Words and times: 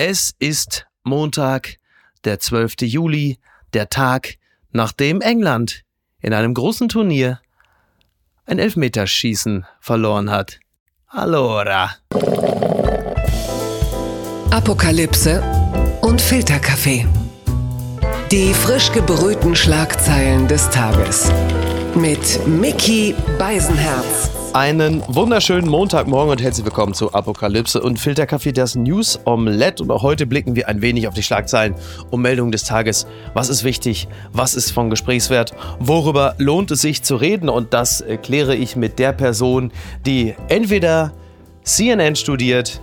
Es 0.00 0.32
ist 0.38 0.86
Montag, 1.02 1.78
der 2.22 2.38
12. 2.38 2.82
Juli, 2.82 3.40
der 3.72 3.90
Tag, 3.90 4.36
nachdem 4.70 5.20
England 5.20 5.82
in 6.20 6.32
einem 6.32 6.54
großen 6.54 6.88
Turnier 6.88 7.40
ein 8.46 8.60
Elfmeterschießen 8.60 9.66
verloren 9.80 10.30
hat. 10.30 10.60
Allora. 11.08 11.96
Apokalypse 14.52 15.42
und 16.02 16.20
Filterkaffee. 16.20 17.04
Die 18.30 18.54
frisch 18.54 18.92
gebrühten 18.92 19.56
Schlagzeilen 19.56 20.46
des 20.46 20.70
Tages. 20.70 21.28
Mit 21.96 22.46
Mickey 22.46 23.16
Beisenherz. 23.36 24.37
Einen 24.54 25.02
wunderschönen 25.06 25.68
Montagmorgen 25.68 26.30
und 26.30 26.42
herzlich 26.42 26.64
willkommen 26.64 26.94
zu 26.94 27.12
Apokalypse 27.12 27.82
und 27.82 28.00
Filterkaffee, 28.00 28.52
das 28.52 28.74
News 28.74 29.20
Omelette. 29.26 29.82
Und 29.82 29.90
auch 29.90 30.02
heute 30.02 30.26
blicken 30.26 30.56
wir 30.56 30.68
ein 30.68 30.80
wenig 30.80 31.06
auf 31.06 31.12
die 31.12 31.22
Schlagzeilen 31.22 31.74
und 32.10 32.22
Meldungen 32.22 32.50
des 32.50 32.64
Tages. 32.64 33.06
Was 33.34 33.50
ist 33.50 33.62
wichtig? 33.62 34.08
Was 34.32 34.54
ist 34.54 34.70
von 34.70 34.88
Gesprächswert? 34.88 35.54
Worüber 35.80 36.34
lohnt 36.38 36.70
es 36.70 36.80
sich 36.80 37.02
zu 37.02 37.16
reden? 37.16 37.50
Und 37.50 37.74
das 37.74 38.02
kläre 38.22 38.56
ich 38.56 38.74
mit 38.74 38.98
der 38.98 39.12
Person, 39.12 39.70
die 40.06 40.34
entweder 40.48 41.12
CNN 41.62 42.16
studiert, 42.16 42.80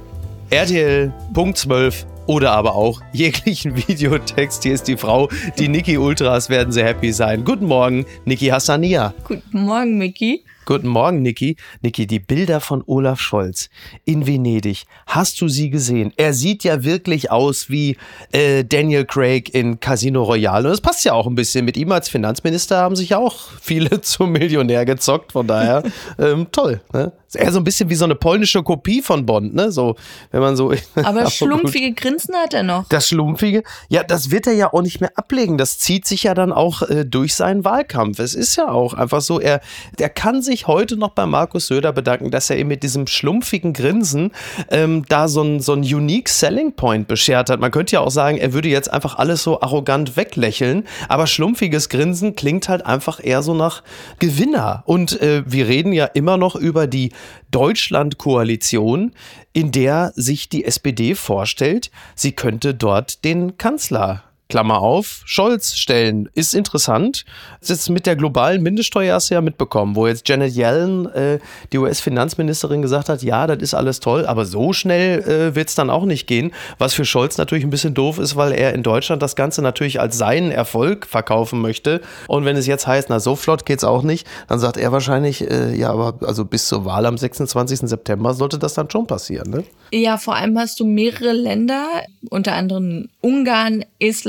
RTL 0.52 1.12
Punkt 1.34 1.58
12 1.58 2.06
oder 2.28 2.52
aber 2.52 2.76
auch 2.76 3.02
jeglichen 3.12 3.76
Videotext. 3.76 4.62
Hier 4.64 4.76
ist 4.76 4.88
die 4.88 4.98
Frau, 4.98 5.30
die 5.58 5.68
Niki 5.68 5.98
Ultras 5.98 6.50
werden 6.50 6.72
sehr 6.72 6.86
happy 6.86 7.12
sein. 7.12 7.44
Guten 7.44 7.66
Morgen, 7.66 8.06
Niki 8.26 8.48
Hassania. 8.48 9.16
Guten 9.28 9.64
Morgen, 9.64 9.98
Miki. 9.98 10.44
Guten 10.68 10.88
Morgen, 10.88 11.22
Niki. 11.22 11.58
Niki, 11.84 12.08
die 12.08 12.20
Bilder 12.20 12.60
von 12.60 12.84
Olaf 12.88 13.20
Scholz 13.20 13.70
in 14.04 14.26
Venedig. 14.26 14.86
Hast 15.06 15.40
du 15.40 15.48
sie 15.48 15.70
gesehen? 15.70 16.12
Er 16.18 16.34
sieht 16.34 16.64
ja 16.64 16.84
wirklich 16.84 17.30
aus 17.30 17.70
wie 17.70 17.98
äh, 18.32 18.64
Daniel 18.64 19.06
Craig 19.06 19.54
in 19.54 19.80
Casino 19.80 20.24
Royale. 20.24 20.64
Und 20.64 20.72
das 20.72 20.82
passt 20.82 21.06
ja 21.06 21.14
auch 21.14 21.28
ein 21.28 21.36
bisschen. 21.36 21.66
Mit 21.66 21.78
ihm 21.78 21.92
als 21.92 22.10
Finanzminister 22.10 22.78
haben 22.78 22.96
sich 22.96 23.10
ja 23.10 23.20
auch 23.20 23.36
viele 23.62 24.02
zum 24.02 24.32
Millionär 24.32 24.86
gezockt. 24.86 25.34
Von 25.34 25.46
daher 25.46 25.84
ähm, 26.18 26.48
toll. 26.52 26.82
Ne? 26.92 27.12
Ist 27.28 27.36
eher 27.36 27.52
so 27.52 27.60
ein 27.60 27.64
bisschen 27.64 27.90
wie 27.90 27.96
so 27.96 28.06
eine 28.06 28.16
polnische 28.16 28.64
Kopie 28.64 29.04
von 29.04 29.26
Bond, 29.26 29.54
ne? 29.54 29.72
So, 29.72 29.96
wenn 30.32 30.42
man 30.42 30.56
so. 30.56 30.74
Aber 30.96 31.30
schlumpfige 31.30 31.94
Grinsen 31.94 32.34
hat 32.36 32.56
er 32.56 32.64
noch. 32.64 32.88
Das 32.88 33.10
schlumpfige, 33.10 33.64
ja, 33.90 34.04
das 34.04 34.32
wird 34.32 34.48
er 34.48 34.54
ja 34.54 34.74
auch 34.74 34.82
nicht 34.82 35.00
mehr 35.00 35.12
ablegen. 35.16 35.60
Das 35.60 35.78
zieht 35.78 36.08
sich 36.08 36.24
ja 36.24 36.34
dann 36.34 36.52
auch 36.52 36.82
äh, 36.84 37.06
durch 37.06 37.36
seinen 37.36 37.66
Wahlkampf. 37.66 38.18
Es 38.20 38.34
ist 38.34 38.56
ja 38.56 38.70
auch 38.70 38.94
einfach 38.96 39.22
so, 39.22 39.40
er, 39.40 39.62
er 40.00 40.10
kann 40.10 40.42
sich 40.42 40.55
heute 40.64 40.98
noch 40.98 41.10
bei 41.10 41.26
Markus 41.26 41.68
Söder 41.68 41.94
bedanken, 41.94 42.32
dass 42.32 42.50
er 42.50 42.58
ihm 42.58 42.68
mit 42.68 42.84
diesem 42.84 43.08
schlumpfigen 43.08 43.74
Grinsen 43.74 44.32
ähm, 44.72 45.06
da 45.08 45.28
so 45.28 45.44
ein, 45.44 45.60
so 45.60 45.74
ein 45.74 45.82
unique 45.82 46.30
Selling 46.30 46.74
Point 46.74 47.08
beschert 47.08 47.50
hat. 47.50 47.60
Man 47.60 47.72
könnte 47.72 47.94
ja 47.94 48.00
auch 48.00 48.12
sagen, 48.12 48.38
er 48.38 48.54
würde 48.54 48.70
jetzt 48.70 48.92
einfach 48.92 49.18
alles 49.18 49.44
so 49.44 49.62
arrogant 49.62 50.18
weglächeln, 50.18 50.86
aber 51.10 51.28
schlumpfiges 51.28 51.90
Grinsen 51.90 52.36
klingt 52.36 52.70
halt 52.70 52.86
einfach 52.86 53.24
eher 53.24 53.44
so 53.44 53.54
nach 53.54 53.84
Gewinner. 54.20 54.84
Und 54.86 55.22
äh, 55.22 55.44
wir 55.46 55.68
reden 55.68 55.94
ja 55.94 56.06
immer 56.06 56.38
noch 56.38 56.56
über 56.56 56.88
die 56.88 57.12
Deutschland-Koalition, 57.52 59.12
in 59.54 59.72
der 59.72 60.12
sich 60.16 60.50
die 60.50 60.66
SPD 60.66 61.16
vorstellt, 61.16 61.92
sie 62.16 62.34
könnte 62.34 62.74
dort 62.74 63.24
den 63.24 63.58
Kanzler 63.58 64.24
Klammer 64.48 64.80
auf, 64.80 65.22
Scholz 65.26 65.76
stellen. 65.76 66.30
Ist 66.36 66.54
interessant. 66.54 67.26
Das 67.62 67.72
ist 67.72 67.90
mit 67.90 68.06
der 68.06 68.16
globalen 68.16 68.62
Mindeststeuer 68.62 69.16
hast 69.16 69.32
du 69.32 69.34
ja 69.34 69.42
mitbekommen, 69.42 69.96
wo 69.96 70.06
jetzt 70.06 70.30
Janet 70.30 70.56
Yellen, 70.56 71.08
äh, 71.14 71.40
die 71.72 71.80
US-Finanzministerin, 71.80 72.82
gesagt 72.82 73.10
hat, 73.10 73.24
ja, 73.24 73.48
das 73.48 73.58
ist 73.60 73.74
alles 73.74 74.00
toll, 74.00 74.26
aber 74.26 74.46
so 74.46 74.72
schnell 74.72 75.20
äh, 75.22 75.56
wird 75.56 75.70
es 75.70 75.76
dann 75.76 75.90
auch 75.90 76.06
nicht 76.06 76.28
gehen. 76.28 76.52
Was 76.78 76.94
für 76.94 77.06
Scholz 77.06 77.38
natürlich 77.38 77.64
ein 77.64 77.72
bisschen 77.72 77.96
doof 77.96 78.20
ist, 78.20 78.36
weil 78.36 78.52
er 78.52 78.74
in 78.74 78.84
Deutschland 78.84 79.22
das 79.22 79.36
Ganze 79.36 79.64
natürlich 79.64 80.00
als 80.00 80.18
seinen 80.18 80.52
Erfolg 80.52 81.08
verkaufen 81.08 81.60
möchte. 81.62 82.02
Und 82.28 82.46
wenn 82.46 82.56
es 82.56 82.68
jetzt 82.68 82.86
heißt, 82.86 83.10
na, 83.10 83.20
so 83.20 83.36
flott 83.36 83.66
geht's 83.66 83.84
auch 83.84 84.04
nicht, 84.04 84.28
dann 84.48 84.60
sagt 84.60 84.78
er 84.78 84.92
wahrscheinlich, 84.92 85.50
äh, 85.50 85.76
ja, 85.76 85.92
aber 85.92 86.20
also 86.28 86.46
bis 86.46 86.68
zur 86.68 86.86
Wahl 86.86 87.08
am 87.08 87.18
26. 87.18 87.82
September 87.82 88.34
sollte 88.36 88.60
das 88.60 88.76
dann 88.76 88.90
schon 88.92 89.08
passieren, 89.08 89.50
ne? 89.50 89.64
Ja, 89.92 90.18
vor 90.18 90.36
allem 90.36 90.58
hast 90.58 90.80
du 90.80 90.86
mehrere 90.86 91.32
Länder, 91.32 91.86
unter 92.30 92.54
anderem 92.54 93.10
Ungarn, 93.22 93.86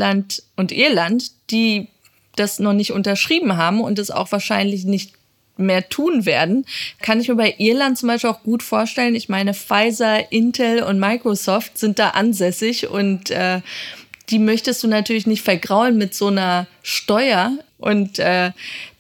Estland 0.07 0.43
und 0.57 0.73
Irland, 0.73 1.31
die 1.51 1.89
das 2.37 2.59
noch 2.59 2.73
nicht 2.73 2.93
unterschrieben 2.93 3.57
haben 3.57 3.81
und 3.81 3.99
es 3.99 4.11
auch 4.11 4.31
wahrscheinlich 4.31 4.85
nicht 4.85 5.13
mehr 5.57 5.89
tun 5.89 6.27
werden, 6.27 6.67
kann 7.01 7.19
ich 7.21 7.29
mir 7.29 7.35
bei 7.35 7.55
Irland 7.57 7.97
zum 7.97 8.09
Beispiel 8.09 8.29
auch 8.29 8.43
gut 8.43 8.63
vorstellen. 8.63 9.15
Ich 9.15 9.31
meine, 9.31 9.55
Pfizer, 9.55 10.31
Intel 10.31 10.83
und 10.83 11.01
Microsoft 11.01 11.79
sind 11.79 11.99
da 11.99 12.11
ansässig 12.11 12.89
und 12.89 13.31
äh, 13.31 13.63
die 14.29 14.39
möchtest 14.39 14.83
du 14.83 14.89
natürlich 14.89 15.27
nicht 15.27 15.43
vergraulen 15.43 15.97
mit 15.97 16.15
so 16.15 16.27
einer 16.27 16.67
Steuer. 16.83 17.53
Und 17.79 18.19
äh, 18.19 18.51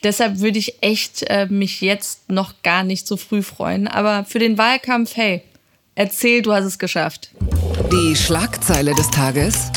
deshalb 0.02 0.38
würde 0.38 0.58
ich 0.58 0.82
echt 0.82 1.24
äh, 1.28 1.46
mich 1.46 1.80
jetzt 1.80 2.30
noch 2.30 2.54
gar 2.62 2.84
nicht 2.84 3.06
so 3.06 3.16
früh 3.16 3.42
freuen. 3.42 3.86
Aber 3.88 4.24
für 4.24 4.38
den 4.38 4.56
Wahlkampf, 4.56 5.16
hey, 5.16 5.42
Erzähl, 5.98 6.42
du 6.42 6.52
hast 6.52 6.66
es 6.66 6.78
geschafft. 6.78 7.30
Die 7.90 8.14
Schlagzeile 8.14 8.94
des 8.94 9.10
Tages. 9.10 9.72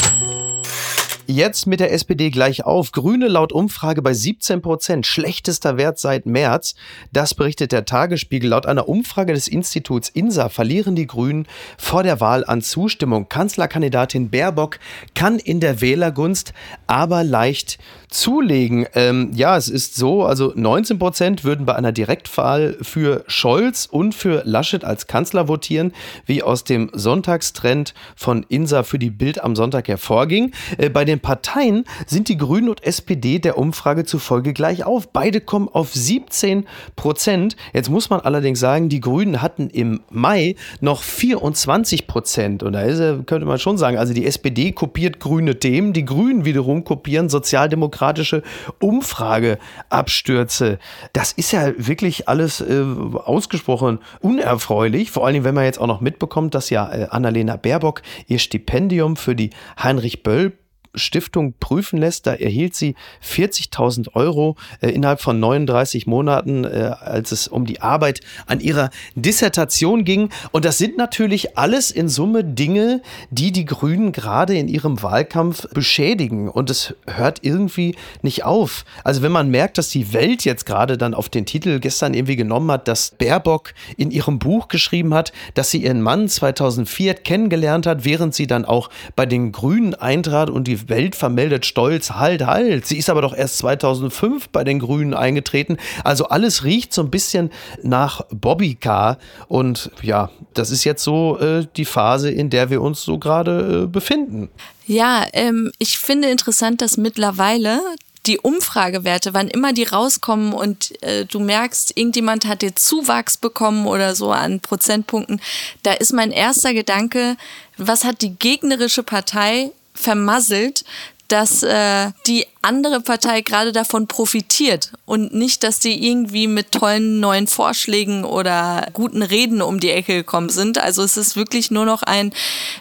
Jetzt 1.32 1.68
mit 1.68 1.80
der 1.80 1.94
SPD 1.94 2.32
gleich 2.32 2.66
auf. 2.66 2.92
Grüne 2.92 3.28
laut 3.28 3.54
Umfrage 3.54 4.02
bei 4.02 4.16
17 4.16 4.64
Prozent. 4.64 5.06
Schlechtester 5.06 5.78
Wert 5.78 6.00
seit 6.00 6.26
März. 6.26 6.74
Das 7.14 7.36
berichtet 7.36 7.72
der 7.72 7.86
Tagesspiegel. 7.86 8.50
Laut 8.50 8.66
einer 8.66 8.90
Umfrage 8.90 9.34
des 9.34 9.48
Instituts 9.48 10.10
INSA 10.10 10.50
verlieren 10.50 10.96
die 10.96 11.06
Grünen 11.06 11.46
vor 11.78 12.02
der 12.02 12.20
Wahl 12.20 12.44
an 12.46 12.64
Zustimmung. 12.64 13.30
Kanzlerkandidatin 13.30 14.32
Baerbock 14.32 14.80
kann 15.14 15.38
in 15.38 15.60
der 15.60 15.82
Wählergunst 15.82 16.54
aber 16.88 17.24
leicht 17.24 17.78
zulegen. 18.10 18.88
Ähm, 18.96 19.30
ja, 19.36 19.56
es 19.56 19.70
ist 19.70 19.96
so, 19.96 20.24
also 20.24 20.52
19 20.56 20.98
Prozent 20.98 21.44
würden 21.44 21.68
bei 21.68 21.76
einer 21.76 21.92
Direktwahl 21.92 22.76
für 22.82 23.24
Scholz 23.28 23.86
und 23.86 24.16
für 24.16 24.42
Laschet 24.46 24.84
als 24.84 25.06
Kanzler 25.06 25.48
votieren, 25.48 25.94
wie 26.26 26.42
aus 26.42 26.64
dem 26.64 26.90
Sonntagstrend 26.92 27.94
von 28.16 28.44
INSA 28.50 28.82
für 28.82 28.98
die 28.98 29.12
Bild 29.12 29.44
am 29.44 29.56
Sonntag 29.56 29.88
hervorging. 29.88 30.54
Äh, 30.80 30.90
bei 30.90 31.06
den 31.06 31.19
den 31.20 31.22
Parteien 31.22 31.84
sind 32.08 32.30
die 32.30 32.38
Grünen 32.38 32.70
und 32.70 32.84
SPD 32.84 33.40
der 33.40 33.58
Umfrage 33.58 34.06
zufolge 34.06 34.54
gleich 34.54 34.86
auf. 34.86 35.12
Beide 35.12 35.42
kommen 35.42 35.68
auf 35.68 35.94
17 35.94 36.66
Prozent. 36.96 37.56
Jetzt 37.74 37.90
muss 37.90 38.10
man 38.10 38.22
allerdings 38.22 38.60
sagen, 38.60 38.90
die 38.90 39.02
Grünen 39.02 39.42
hatten 39.42 39.70
im 39.70 40.02
Mai 40.10 40.56
noch 40.80 41.04
24 41.04 42.08
Prozent. 42.08 42.64
Und 42.64 42.74
da 42.74 42.82
ist, 42.82 43.00
könnte 43.28 43.46
man 43.46 43.60
schon 43.60 43.78
sagen, 43.78 43.98
also 43.98 44.14
die 44.14 44.26
SPD 44.26 44.72
kopiert 44.72 45.20
grüne 45.20 45.60
Themen, 45.60 45.94
die 45.94 46.06
Grünen 46.06 46.46
wiederum 46.46 46.84
kopieren 46.84 47.30
sozialdemokratische 47.30 48.42
Umfrageabstürze. 48.80 50.80
Das 51.14 51.34
ist 51.34 51.52
ja 51.52 51.74
wirklich 51.78 52.30
alles 52.30 52.62
äh, 52.62 52.84
ausgesprochen 53.26 54.00
unerfreulich. 54.22 55.12
Vor 55.12 55.28
allem, 55.28 55.44
wenn 55.44 55.56
man 55.56 55.66
jetzt 55.66 55.82
auch 55.82 55.88
noch 55.88 56.02
mitbekommt, 56.02 56.56
dass 56.56 56.70
ja 56.70 56.92
äh, 56.92 57.08
Annalena 57.10 57.58
Baerbock 57.58 58.02
ihr 58.28 58.40
Stipendium 58.40 59.18
für 59.18 59.36
die 59.36 59.50
Heinrich 59.78 60.24
Böll 60.24 60.54
Stiftung 60.96 61.54
prüfen 61.60 62.00
lässt. 62.00 62.28
Da 62.28 62.34
erhielt 62.34 62.76
sie 62.76 62.96
40.000 63.24 64.16
Euro 64.16 64.56
äh, 64.82 64.90
innerhalb 64.90 65.22
von 65.22 65.40
39 65.40 66.08
Monaten, 66.08 66.66
äh, 66.66 66.92
als 67.00 67.32
es 67.32 67.48
um 67.48 67.66
die 67.66 67.82
Arbeit 67.82 68.22
an 68.48 68.60
ihrer 68.60 68.90
Dissertation 69.16 70.04
ging. 70.04 70.30
Und 70.52 70.66
das 70.66 70.78
sind 70.78 70.98
natürlich 70.98 71.58
alles 71.58 71.92
in 71.92 72.10
Summe 72.10 72.44
Dinge, 72.44 73.02
die 73.30 73.52
die 73.52 73.66
Grünen 73.66 74.12
gerade 74.12 74.58
in 74.58 74.68
ihrem 74.68 75.02
Wahlkampf 75.02 75.68
beschädigen. 75.74 76.50
Und 76.50 76.70
es 76.70 76.96
hört 77.08 77.40
irgendwie 77.44 77.96
nicht 78.22 78.44
auf. 78.44 78.86
Also 79.04 79.22
wenn 79.22 79.32
man 79.32 79.50
merkt, 79.50 79.78
dass 79.78 79.90
die 79.90 80.14
Welt 80.14 80.46
jetzt 80.46 80.66
gerade 80.66 80.98
dann 80.98 81.14
auf 81.14 81.30
den 81.30 81.46
Titel 81.46 81.80
gestern 81.80 82.14
irgendwie 82.14 82.36
genommen 82.36 82.72
hat, 82.72 82.88
dass 82.88 83.12
Baerbock 83.12 83.74
in 83.98 84.12
ihrem 84.12 84.40
Buch 84.40 84.68
geschrieben 84.68 85.14
hat, 85.14 85.32
dass 85.54 85.72
sie 85.72 85.84
ihren 85.84 86.02
Mann 86.02 86.28
2004 86.28 87.14
kennengelernt 87.16 87.86
hat, 87.86 88.06
während 88.06 88.34
sie 88.34 88.48
dann 88.48 88.66
auch 88.66 88.90
bei 89.16 89.26
den 89.26 89.52
Grünen 89.52 89.96
eintrat 89.96 90.50
und 90.50 90.68
die 90.68 90.79
Welt 90.88 91.16
vermeldet 91.16 91.66
stolz, 91.66 92.12
halt, 92.12 92.46
halt. 92.46 92.86
Sie 92.86 92.98
ist 92.98 93.10
aber 93.10 93.22
doch 93.22 93.36
erst 93.36 93.58
2005 93.58 94.50
bei 94.50 94.64
den 94.64 94.80
Grünen 94.80 95.14
eingetreten. 95.14 95.78
Also 96.04 96.26
alles 96.26 96.64
riecht 96.64 96.94
so 96.94 97.02
ein 97.02 97.10
bisschen 97.10 97.52
nach 97.84 98.22
Bobbycar. 98.32 99.18
Und 99.48 99.92
ja, 100.02 100.30
das 100.54 100.70
ist 100.72 100.84
jetzt 100.84 101.04
so 101.04 101.38
äh, 101.40 101.66
die 101.76 101.86
Phase, 101.86 102.30
in 102.32 102.50
der 102.50 102.70
wir 102.70 102.82
uns 102.82 103.02
so 103.02 103.18
gerade 103.18 103.84
äh, 103.84 103.88
befinden. 103.88 104.50
Ja, 104.86 105.26
ähm, 105.34 105.72
ich 105.78 106.00
finde 106.00 106.30
interessant, 106.30 106.82
dass 106.82 106.98
mittlerweile 106.98 107.80
die 108.26 108.40
Umfragewerte, 108.40 109.34
wann 109.34 109.48
immer 109.48 109.74
die 109.74 109.86
rauskommen 109.86 110.54
und 110.54 111.02
äh, 111.04 111.26
du 111.26 111.40
merkst, 111.40 111.98
irgendjemand 111.98 112.46
hat 112.46 112.62
dir 112.62 112.76
Zuwachs 112.76 113.38
bekommen 113.38 113.88
oder 113.88 114.16
so 114.16 114.32
an 114.32 114.60
Prozentpunkten, 114.60 115.42
da 115.84 115.94
ist 115.94 116.14
mein 116.14 116.32
erster 116.32 116.74
Gedanke, 116.74 117.38
was 117.78 118.04
hat 118.04 118.22
die 118.22 118.36
gegnerische 118.36 119.04
Partei 119.04 119.72
vermasselt, 120.00 120.84
dass 121.30 121.62
äh, 121.62 122.12
die 122.26 122.48
andere 122.64 123.02
Partei 123.02 123.42
gerade 123.42 123.72
davon 123.72 124.08
profitiert 124.08 124.92
und 125.06 125.34
nicht, 125.34 125.64
dass 125.64 125.80
die 125.80 126.08
irgendwie 126.08 126.48
mit 126.48 126.72
tollen 126.72 127.20
neuen 127.20 127.48
Vorschlägen 127.48 128.26
oder 128.26 128.88
guten 128.94 129.22
Reden 129.22 129.62
um 129.62 129.80
die 129.80 129.92
Ecke 129.92 130.16
gekommen 130.16 130.50
sind. 130.50 130.80
Also 130.80 131.04
es 131.04 131.18
ist 131.18 131.36
wirklich 131.36 131.70
nur 131.70 131.86
noch 131.86 132.02
ein, 132.02 132.34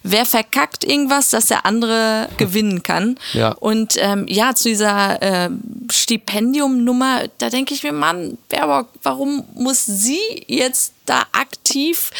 wer 0.02 0.24
verkackt 0.24 0.82
irgendwas, 0.82 1.28
dass 1.28 1.46
der 1.46 1.66
andere 1.66 2.28
gewinnen 2.38 2.82
kann. 2.82 3.18
Ja. 3.34 3.52
Und 3.52 3.96
ähm, 3.98 4.24
ja, 4.28 4.54
zu 4.54 4.70
dieser 4.70 5.20
äh, 5.20 5.50
Stipendiumnummer, 5.92 7.24
da 7.36 7.50
denke 7.50 7.74
ich 7.74 7.82
mir, 7.82 7.92
Mann, 7.92 8.38
Baerbock, 8.48 8.88
warum 9.02 9.44
muss 9.54 9.84
sie 9.84 10.44
jetzt 10.46 10.94
da 11.04 11.24
aktiv 11.32 12.10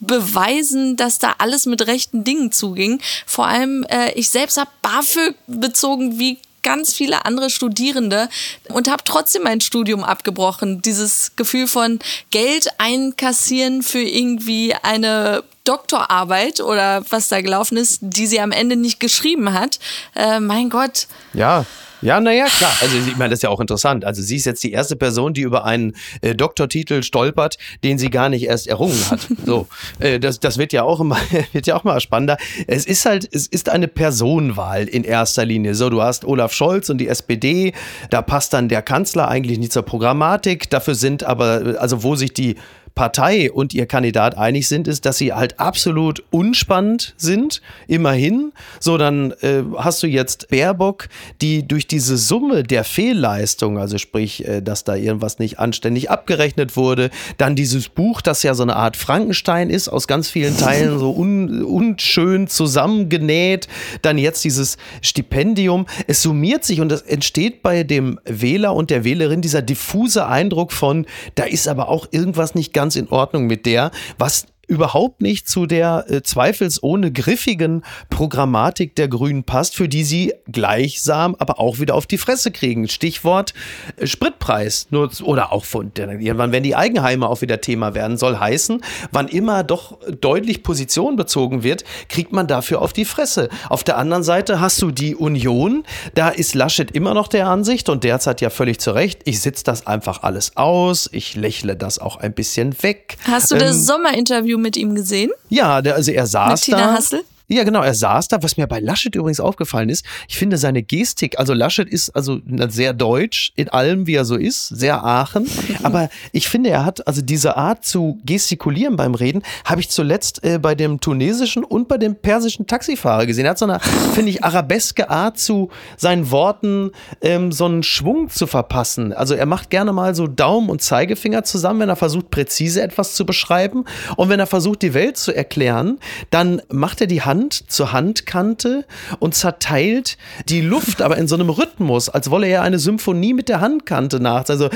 beweisen, 0.00 0.96
dass 0.96 1.18
da 1.18 1.34
alles 1.38 1.66
mit 1.66 1.86
rechten 1.86 2.24
Dingen 2.24 2.52
zuging. 2.52 3.00
Vor 3.26 3.46
allem, 3.46 3.84
äh, 3.84 4.12
ich 4.12 4.30
selbst 4.30 4.56
habe 4.56 4.70
BAföG 4.82 5.34
bezogen 5.46 6.18
wie 6.18 6.38
ganz 6.64 6.94
viele 6.94 7.26
andere 7.26 7.50
Studierende 7.50 8.28
und 8.70 8.90
habe 8.90 9.04
trotzdem 9.04 9.42
mein 9.42 9.60
Studium 9.60 10.02
abgebrochen. 10.02 10.82
Dieses 10.82 11.36
Gefühl 11.36 11.68
von 11.68 12.00
Geld 12.30 12.68
einkassieren 12.78 13.82
für 13.82 14.02
irgendwie 14.02 14.74
eine 14.82 15.44
Doktorarbeit 15.64 16.60
oder 16.60 17.04
was 17.10 17.28
da 17.28 17.40
gelaufen 17.40 17.76
ist, 17.76 18.00
die 18.02 18.26
sie 18.26 18.40
am 18.40 18.50
Ende 18.50 18.76
nicht 18.76 18.98
geschrieben 18.98 19.52
hat. 19.52 19.78
Äh, 20.14 20.40
mein 20.40 20.70
Gott. 20.70 21.06
Ja, 21.32 21.64
ja, 22.04 22.20
naja, 22.20 22.44
klar. 22.46 22.70
Also 22.82 22.96
ich 22.98 23.16
meine, 23.16 23.30
das 23.30 23.38
ist 23.38 23.42
ja 23.44 23.48
auch 23.48 23.60
interessant. 23.60 24.04
Also 24.04 24.20
sie 24.20 24.36
ist 24.36 24.44
jetzt 24.44 24.62
die 24.62 24.72
erste 24.72 24.94
Person, 24.94 25.32
die 25.32 25.40
über 25.40 25.64
einen 25.64 25.94
äh, 26.20 26.34
Doktortitel 26.34 27.02
stolpert, 27.02 27.56
den 27.82 27.98
sie 27.98 28.10
gar 28.10 28.28
nicht 28.28 28.44
erst 28.44 28.66
errungen 28.66 29.00
hat. 29.10 29.20
So, 29.44 29.66
äh, 29.98 30.20
das, 30.20 30.40
das 30.40 30.56
wird 30.58 30.72
ja 30.72 30.84
auch 30.84 31.00
immer, 31.00 31.18
wird 31.52 31.66
ja 31.66 31.76
auch 31.76 31.84
mal 31.84 32.00
spannender. 32.00 32.36
Es 32.66 32.86
ist 32.86 33.04
halt, 33.04 33.28
es 33.30 33.46
ist 33.46 33.68
eine 33.68 33.88
Personenwahl 33.88 34.84
in 34.84 35.04
erster 35.04 35.44
Linie. 35.44 35.74
So, 35.74 35.90
du 35.90 36.02
hast 36.02 36.24
Olaf 36.24 36.52
Scholz 36.52 36.88
und 36.88 36.98
die 36.98 37.08
SPD. 37.08 37.72
Da 38.10 38.22
passt 38.22 38.52
dann 38.52 38.68
der 38.68 38.82
Kanzler 38.82 39.28
eigentlich 39.28 39.58
nicht 39.58 39.72
zur 39.72 39.82
Programmatik. 39.82 40.70
Dafür 40.70 40.94
sind 40.94 41.24
aber, 41.24 41.76
also 41.78 42.02
wo 42.02 42.16
sich 42.16 42.32
die 42.32 42.56
Partei 42.94 43.50
und 43.50 43.74
ihr 43.74 43.86
Kandidat 43.86 44.38
einig 44.38 44.68
sind, 44.68 44.86
ist, 44.86 45.04
dass 45.04 45.18
sie 45.18 45.32
halt 45.32 45.58
absolut 45.58 46.22
unspannend 46.30 47.14
sind, 47.16 47.60
immerhin. 47.88 48.52
So, 48.78 48.98
dann 48.98 49.32
äh, 49.40 49.62
hast 49.76 50.02
du 50.02 50.06
jetzt 50.06 50.48
Baerbock, 50.48 51.08
die 51.40 51.66
durch 51.66 51.88
diese 51.94 52.16
Summe 52.16 52.62
der 52.62 52.84
Fehlleistung, 52.84 53.78
also 53.78 53.98
sprich, 53.98 54.46
äh, 54.46 54.62
dass 54.62 54.84
da 54.84 54.94
irgendwas 54.94 55.38
nicht 55.38 55.58
anständig 55.58 56.10
abgerechnet 56.10 56.76
wurde, 56.76 57.10
dann 57.38 57.56
dieses 57.56 57.88
Buch, 57.88 58.20
das 58.20 58.42
ja 58.42 58.54
so 58.54 58.62
eine 58.62 58.76
Art 58.76 58.96
Frankenstein 58.96 59.70
ist, 59.70 59.88
aus 59.88 60.06
ganz 60.06 60.30
vielen 60.30 60.56
Teilen 60.56 60.98
so 60.98 61.12
un, 61.12 61.64
unschön 61.64 62.46
zusammengenäht, 62.46 63.68
dann 64.02 64.18
jetzt 64.18 64.44
dieses 64.44 64.76
Stipendium. 65.02 65.86
Es 66.06 66.22
summiert 66.22 66.64
sich 66.64 66.80
und 66.80 66.92
es 66.92 67.02
entsteht 67.02 67.62
bei 67.62 67.82
dem 67.82 68.20
Wähler 68.24 68.74
und 68.74 68.90
der 68.90 69.04
Wählerin 69.04 69.40
dieser 69.40 69.62
diffuse 69.62 70.26
Eindruck 70.26 70.72
von, 70.72 71.06
da 71.34 71.44
ist 71.44 71.66
aber 71.66 71.88
auch 71.88 72.06
irgendwas 72.12 72.54
nicht 72.54 72.72
ganz 72.72 72.84
ganz 72.84 72.96
in 72.96 73.08
Ordnung 73.08 73.46
mit 73.46 73.64
der, 73.64 73.90
was 74.18 74.46
überhaupt 74.66 75.20
nicht 75.20 75.48
zu 75.48 75.66
der 75.66 76.06
äh, 76.08 76.22
zweifelsohne 76.22 77.12
griffigen 77.12 77.82
Programmatik 78.10 78.94
der 78.96 79.08
Grünen 79.08 79.44
passt, 79.44 79.74
für 79.74 79.88
die 79.88 80.04
sie 80.04 80.32
gleichsam 80.50 81.34
aber 81.38 81.60
auch 81.60 81.78
wieder 81.78 81.94
auf 81.94 82.06
die 82.06 82.18
Fresse 82.18 82.50
kriegen. 82.50 82.88
Stichwort 82.88 83.54
äh, 83.96 84.06
Spritpreis. 84.06 84.88
Nur, 84.90 85.10
oder 85.22 85.52
auch 85.52 85.64
von 85.64 85.92
irgendwann, 85.96 86.52
wenn 86.52 86.62
die 86.62 86.76
Eigenheime 86.76 87.28
auch 87.28 87.40
wieder 87.40 87.60
Thema 87.60 87.94
werden, 87.94 88.16
soll 88.16 88.38
heißen, 88.38 88.82
wann 89.12 89.28
immer 89.28 89.62
doch 89.62 89.98
deutlich 90.20 90.62
Position 90.62 91.16
bezogen 91.16 91.62
wird, 91.62 91.84
kriegt 92.08 92.32
man 92.32 92.46
dafür 92.46 92.82
auf 92.82 92.92
die 92.92 93.04
Fresse. 93.04 93.48
Auf 93.68 93.84
der 93.84 93.98
anderen 93.98 94.22
Seite 94.22 94.60
hast 94.60 94.80
du 94.82 94.90
die 94.90 95.14
Union, 95.14 95.84
da 96.14 96.28
ist 96.28 96.54
Laschet 96.54 96.90
immer 96.90 97.14
noch 97.14 97.28
der 97.28 97.48
Ansicht 97.48 97.88
und 97.88 98.04
derzeit 98.04 98.40
ja 98.40 98.50
völlig 98.50 98.80
zu 98.80 98.92
Recht, 98.92 99.22
ich 99.24 99.40
sitze 99.40 99.64
das 99.64 99.86
einfach 99.86 100.22
alles 100.22 100.56
aus, 100.56 101.08
ich 101.12 101.34
lächle 101.36 101.76
das 101.76 101.98
auch 101.98 102.16
ein 102.16 102.32
bisschen 102.32 102.82
weg. 102.82 103.16
Hast 103.24 103.50
du 103.50 103.56
das 103.56 103.76
ähm, 103.76 103.82
Sommerinterview 103.82 104.53
Interview 104.54 104.58
mit 104.58 104.76
ihm 104.76 104.94
gesehen? 104.94 105.30
Ja, 105.48 105.82
der, 105.82 105.94
also 105.94 106.12
er 106.12 106.26
saß 106.26 106.50
mit 106.50 106.60
Tina 106.62 106.78
da. 106.78 106.92
Hassel? 106.94 107.22
Ja, 107.46 107.62
genau, 107.64 107.82
er 107.82 107.94
saß 107.94 108.28
da, 108.28 108.42
was 108.42 108.56
mir 108.56 108.66
bei 108.66 108.80
Laschet 108.80 109.14
übrigens 109.14 109.38
aufgefallen 109.38 109.90
ist. 109.90 110.06
Ich 110.28 110.38
finde 110.38 110.56
seine 110.56 110.82
Gestik, 110.82 111.38
also 111.38 111.52
Laschet 111.52 111.86
ist 111.86 112.08
also 112.16 112.40
sehr 112.68 112.94
deutsch 112.94 113.52
in 113.54 113.68
allem, 113.68 114.06
wie 114.06 114.14
er 114.14 114.24
so 114.24 114.36
ist, 114.36 114.68
sehr 114.68 115.04
Aachen. 115.04 115.46
Aber 115.82 116.08
ich 116.32 116.48
finde, 116.48 116.70
er 116.70 116.86
hat 116.86 117.06
also 117.06 117.20
diese 117.20 117.58
Art 117.58 117.84
zu 117.84 118.18
gestikulieren 118.24 118.96
beim 118.96 119.14
Reden, 119.14 119.42
habe 119.66 119.82
ich 119.82 119.90
zuletzt 119.90 120.42
äh, 120.42 120.58
bei 120.58 120.74
dem 120.74 121.00
tunesischen 121.00 121.64
und 121.64 121.86
bei 121.86 121.98
dem 121.98 122.14
persischen 122.14 122.66
Taxifahrer 122.66 123.26
gesehen. 123.26 123.44
Er 123.44 123.50
hat 123.50 123.58
so 123.58 123.66
eine, 123.66 123.78
finde 124.14 124.30
ich, 124.30 124.42
arabeske 124.42 125.10
Art 125.10 125.38
zu 125.38 125.68
seinen 125.98 126.30
Worten 126.30 126.92
ähm, 127.20 127.52
so 127.52 127.66
einen 127.66 127.82
Schwung 127.82 128.30
zu 128.30 128.46
verpassen. 128.46 129.12
Also 129.12 129.34
er 129.34 129.46
macht 129.46 129.68
gerne 129.68 129.92
mal 129.92 130.14
so 130.14 130.26
Daumen 130.26 130.70
und 130.70 130.80
Zeigefinger 130.80 131.44
zusammen, 131.44 131.80
wenn 131.80 131.88
er 131.90 131.96
versucht, 131.96 132.30
präzise 132.30 132.80
etwas 132.80 133.14
zu 133.14 133.26
beschreiben. 133.26 133.84
Und 134.16 134.30
wenn 134.30 134.40
er 134.40 134.46
versucht, 134.46 134.80
die 134.80 134.94
Welt 134.94 135.18
zu 135.18 135.36
erklären, 135.36 135.98
dann 136.30 136.62
macht 136.70 137.02
er 137.02 137.06
die 137.06 137.20
Hand 137.20 137.33
Hand 137.34 137.70
zur 137.70 137.92
Handkante 137.92 138.84
und 139.18 139.34
zerteilt 139.34 140.16
die 140.48 140.60
Luft, 140.60 141.02
aber 141.02 141.16
in 141.18 141.26
so 141.26 141.34
einem 141.34 141.50
Rhythmus, 141.50 142.08
als 142.08 142.30
wolle 142.30 142.46
er 142.46 142.62
eine 142.62 142.78
Symphonie 142.78 143.34
mit 143.34 143.48
der 143.48 143.60
Handkante 143.60 144.20
nach. 144.20 144.48
Also 144.48 144.70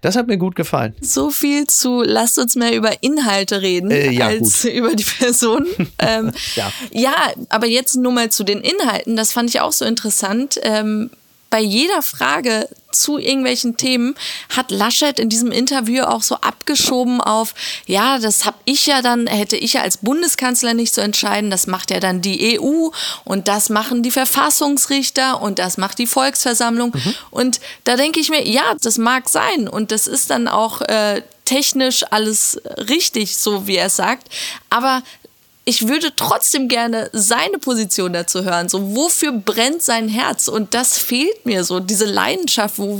das 0.00 0.16
hat 0.16 0.26
mir 0.26 0.38
gut 0.38 0.56
gefallen. 0.56 0.94
So 1.00 1.30
viel 1.30 1.66
zu, 1.66 2.02
lasst 2.02 2.38
uns 2.38 2.56
mehr 2.56 2.74
über 2.74 3.02
Inhalte 3.02 3.62
reden, 3.62 3.90
äh, 3.90 4.10
ja, 4.10 4.26
als 4.26 4.62
gut. 4.62 4.72
über 4.74 4.94
die 4.94 5.04
Person. 5.04 5.66
ähm, 5.98 6.32
ja. 6.56 6.72
ja. 6.90 7.14
aber 7.48 7.66
jetzt 7.66 7.94
nur 7.96 8.12
mal 8.12 8.30
zu 8.30 8.44
den 8.44 8.60
Inhalten. 8.60 9.16
Das 9.16 9.32
fand 9.32 9.50
ich 9.50 9.60
auch 9.60 9.72
so 9.72 9.84
interessant. 9.84 10.58
Ähm, 10.62 11.10
bei 11.50 11.60
jeder 11.60 12.02
Frage 12.02 12.68
zu 12.90 13.18
irgendwelchen 13.18 13.76
Themen 13.76 14.14
hat 14.48 14.70
Laschet 14.70 15.18
in 15.18 15.28
diesem 15.28 15.52
Interview 15.52 16.04
auch 16.04 16.22
so 16.22 16.36
abgeschoben 16.36 17.20
auf, 17.20 17.54
ja, 17.86 18.18
das 18.18 18.46
habe 18.46 18.56
ich 18.64 18.86
ja 18.86 19.02
dann, 19.02 19.26
hätte 19.26 19.56
ich 19.56 19.74
ja 19.74 19.82
als 19.82 19.98
Bundeskanzler 19.98 20.74
nicht 20.74 20.94
zu 20.94 21.00
entscheiden, 21.00 21.50
das 21.50 21.66
macht 21.66 21.90
ja 21.90 22.00
dann 22.00 22.22
die 22.22 22.58
EU 22.58 22.88
und 23.24 23.48
das 23.48 23.68
machen 23.68 24.02
die 24.02 24.10
Verfassungsrichter 24.10 25.42
und 25.42 25.58
das 25.58 25.76
macht 25.76 25.98
die 25.98 26.06
Volksversammlung. 26.06 26.92
Mhm. 26.94 27.14
Und 27.30 27.60
da 27.84 27.96
denke 27.96 28.20
ich 28.20 28.30
mir, 28.30 28.46
ja, 28.48 28.74
das 28.80 28.98
mag 28.98 29.28
sein 29.28 29.68
und 29.68 29.92
das 29.92 30.06
ist 30.06 30.30
dann 30.30 30.48
auch 30.48 30.80
äh, 30.82 31.22
technisch 31.48 32.04
alles 32.10 32.60
richtig, 32.76 33.38
so 33.38 33.66
wie 33.66 33.76
er 33.76 33.88
sagt. 33.88 34.28
Aber 34.68 35.02
ich 35.68 35.86
würde 35.86 36.12
trotzdem 36.16 36.66
gerne 36.66 37.10
seine 37.12 37.58
Position 37.58 38.14
dazu 38.14 38.42
hören. 38.42 38.70
So, 38.70 38.96
wofür 38.96 39.32
brennt 39.32 39.82
sein 39.82 40.08
Herz? 40.08 40.48
Und 40.48 40.72
das 40.72 40.96
fehlt 40.96 41.44
mir 41.44 41.62
so, 41.62 41.78
diese 41.78 42.06
Leidenschaft, 42.06 42.78
wo 42.78 42.98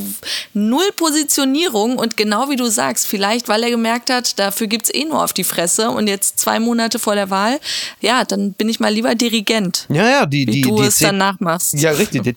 null 0.52 0.90
Positionierung 0.94 1.96
und 1.96 2.18
genau 2.18 2.50
wie 2.50 2.56
du 2.56 2.66
sagst, 2.66 3.06
vielleicht 3.06 3.48
weil 3.48 3.62
er 3.62 3.70
gemerkt 3.70 4.10
hat, 4.10 4.38
dafür 4.38 4.66
gibt 4.66 4.84
es 4.84 4.94
eh 4.94 5.06
nur 5.06 5.24
auf 5.24 5.32
die 5.32 5.44
Fresse 5.44 5.88
und 5.88 6.08
jetzt 6.08 6.38
zwei 6.40 6.60
Monate 6.60 6.98
vor 6.98 7.14
der 7.14 7.30
Wahl, 7.30 7.58
ja, 8.02 8.24
dann 8.24 8.52
bin 8.52 8.68
ich 8.68 8.80
mal 8.80 8.92
lieber 8.92 9.14
Dirigent. 9.14 9.86
Ja, 9.88 10.06
ja, 10.06 10.26
die, 10.26 10.44
die, 10.44 10.60
du 10.60 10.76
die 10.76 10.88
es 10.88 10.98
dann 10.98 11.16
nachmachst. 11.16 11.72
Ja, 11.72 11.92
richtig. 11.92 12.34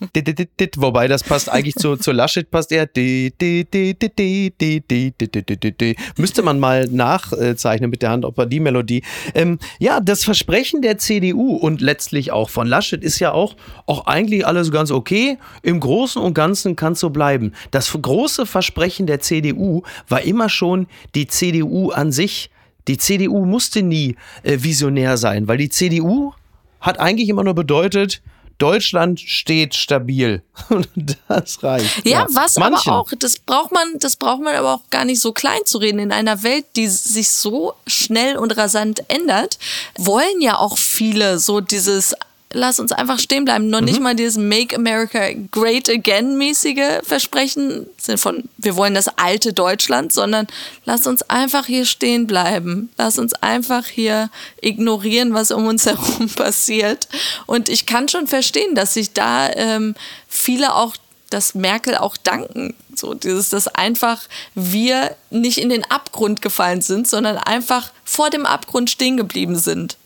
Wobei 0.78 1.08
das 1.08 1.24
passt 1.24 1.50
eigentlich 1.50 1.74
zu, 1.74 1.96
zu 1.96 2.10
Laschet, 2.10 2.50
passt 2.50 2.72
eher. 2.72 2.88
Müsste 6.16 6.42
man 6.42 6.58
mal 6.58 6.86
nachzeichnen 6.86 7.90
mit 7.90 8.00
der 8.00 8.10
Hand, 8.10 8.24
ob 8.24 8.38
er 8.38 8.46
die 8.46 8.60
Melodie. 8.60 9.02
Ähm, 9.34 9.58
ja, 9.78 10.00
das 10.00 10.21
das 10.22 10.26
Versprechen 10.26 10.82
der 10.82 10.98
CDU 10.98 11.56
und 11.56 11.80
letztlich 11.80 12.30
auch 12.30 12.48
von 12.48 12.68
Laschet 12.68 13.02
ist 13.02 13.18
ja 13.18 13.32
auch, 13.32 13.56
auch 13.86 14.06
eigentlich 14.06 14.46
alles 14.46 14.70
ganz 14.70 14.92
okay. 14.92 15.36
Im 15.62 15.80
Großen 15.80 16.22
und 16.22 16.32
Ganzen 16.32 16.76
kann 16.76 16.92
es 16.92 17.00
so 17.00 17.10
bleiben. 17.10 17.54
Das 17.72 17.90
große 18.00 18.46
Versprechen 18.46 19.08
der 19.08 19.18
CDU 19.18 19.82
war 20.08 20.22
immer 20.22 20.48
schon 20.48 20.86
die 21.16 21.26
CDU 21.26 21.90
an 21.90 22.12
sich. 22.12 22.50
Die 22.86 22.98
CDU 22.98 23.44
musste 23.44 23.82
nie 23.82 24.14
äh, 24.44 24.58
visionär 24.60 25.16
sein, 25.16 25.48
weil 25.48 25.58
die 25.58 25.70
CDU 25.70 26.32
hat 26.80 27.00
eigentlich 27.00 27.28
immer 27.28 27.42
nur 27.42 27.54
bedeutet, 27.54 28.22
Deutschland 28.62 29.18
steht 29.18 29.74
stabil. 29.74 30.40
das 31.28 31.62
reicht. 31.64 32.06
Ja, 32.06 32.20
ja. 32.20 32.26
was 32.30 32.56
Manchen. 32.56 32.92
aber 32.92 33.00
auch, 33.00 33.12
das 33.18 33.36
braucht 33.38 33.72
man, 33.72 33.98
das 33.98 34.14
braucht 34.14 34.40
man 34.40 34.54
aber 34.54 34.74
auch 34.74 34.90
gar 34.90 35.04
nicht 35.04 35.20
so 35.20 35.32
klein 35.32 35.58
zu 35.64 35.78
reden. 35.78 35.98
In 35.98 36.12
einer 36.12 36.44
Welt, 36.44 36.64
die 36.76 36.86
sich 36.86 37.30
so 37.30 37.74
schnell 37.88 38.36
und 38.36 38.56
rasant 38.56 39.02
ändert, 39.08 39.58
wollen 39.98 40.40
ja 40.40 40.58
auch 40.58 40.78
viele 40.78 41.40
so 41.40 41.60
dieses 41.60 42.14
lass 42.52 42.80
uns 42.80 42.92
einfach 42.92 43.18
stehen 43.18 43.44
bleiben. 43.44 43.68
Noch 43.68 43.80
mhm. 43.80 43.86
nicht 43.86 44.00
mal 44.00 44.14
dieses 44.14 44.36
Make 44.36 44.76
America 44.76 45.20
Great 45.50 45.88
Again 45.88 46.38
mäßige 46.38 47.00
Versprechen 47.02 47.86
sind 47.96 48.18
von, 48.18 48.44
wir 48.58 48.76
wollen 48.76 48.94
das 48.94 49.08
alte 49.18 49.52
Deutschland, 49.52 50.12
sondern 50.12 50.46
lass 50.84 51.06
uns 51.06 51.22
einfach 51.22 51.66
hier 51.66 51.84
stehen 51.84 52.26
bleiben. 52.26 52.90
Lass 52.96 53.18
uns 53.18 53.34
einfach 53.34 53.86
hier 53.86 54.30
ignorieren, 54.60 55.34
was 55.34 55.50
um 55.50 55.66
uns 55.66 55.86
herum 55.86 56.28
passiert. 56.28 57.08
Und 57.46 57.68
ich 57.68 57.86
kann 57.86 58.08
schon 58.08 58.26
verstehen, 58.26 58.74
dass 58.74 58.94
sich 58.94 59.12
da 59.12 59.50
ähm, 59.50 59.94
viele 60.28 60.74
auch 60.74 60.96
das 61.30 61.54
Merkel 61.54 61.96
auch 61.96 62.16
danken. 62.16 62.74
So 62.94 63.14
dieses, 63.14 63.48
dass 63.48 63.68
einfach 63.68 64.22
wir 64.54 65.16
nicht 65.30 65.58
in 65.58 65.70
den 65.70 65.84
Abgrund 65.90 66.42
gefallen 66.42 66.82
sind, 66.82 67.08
sondern 67.08 67.38
einfach 67.38 67.90
vor 68.04 68.30
dem 68.30 68.44
Abgrund 68.44 68.90
stehen 68.90 69.16
geblieben 69.16 69.56
sind. 69.56 69.96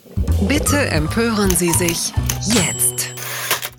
Bitte 0.48 0.78
empören 0.90 1.50
Sie 1.56 1.72
sich 1.72 2.12
jetzt. 2.44 3.15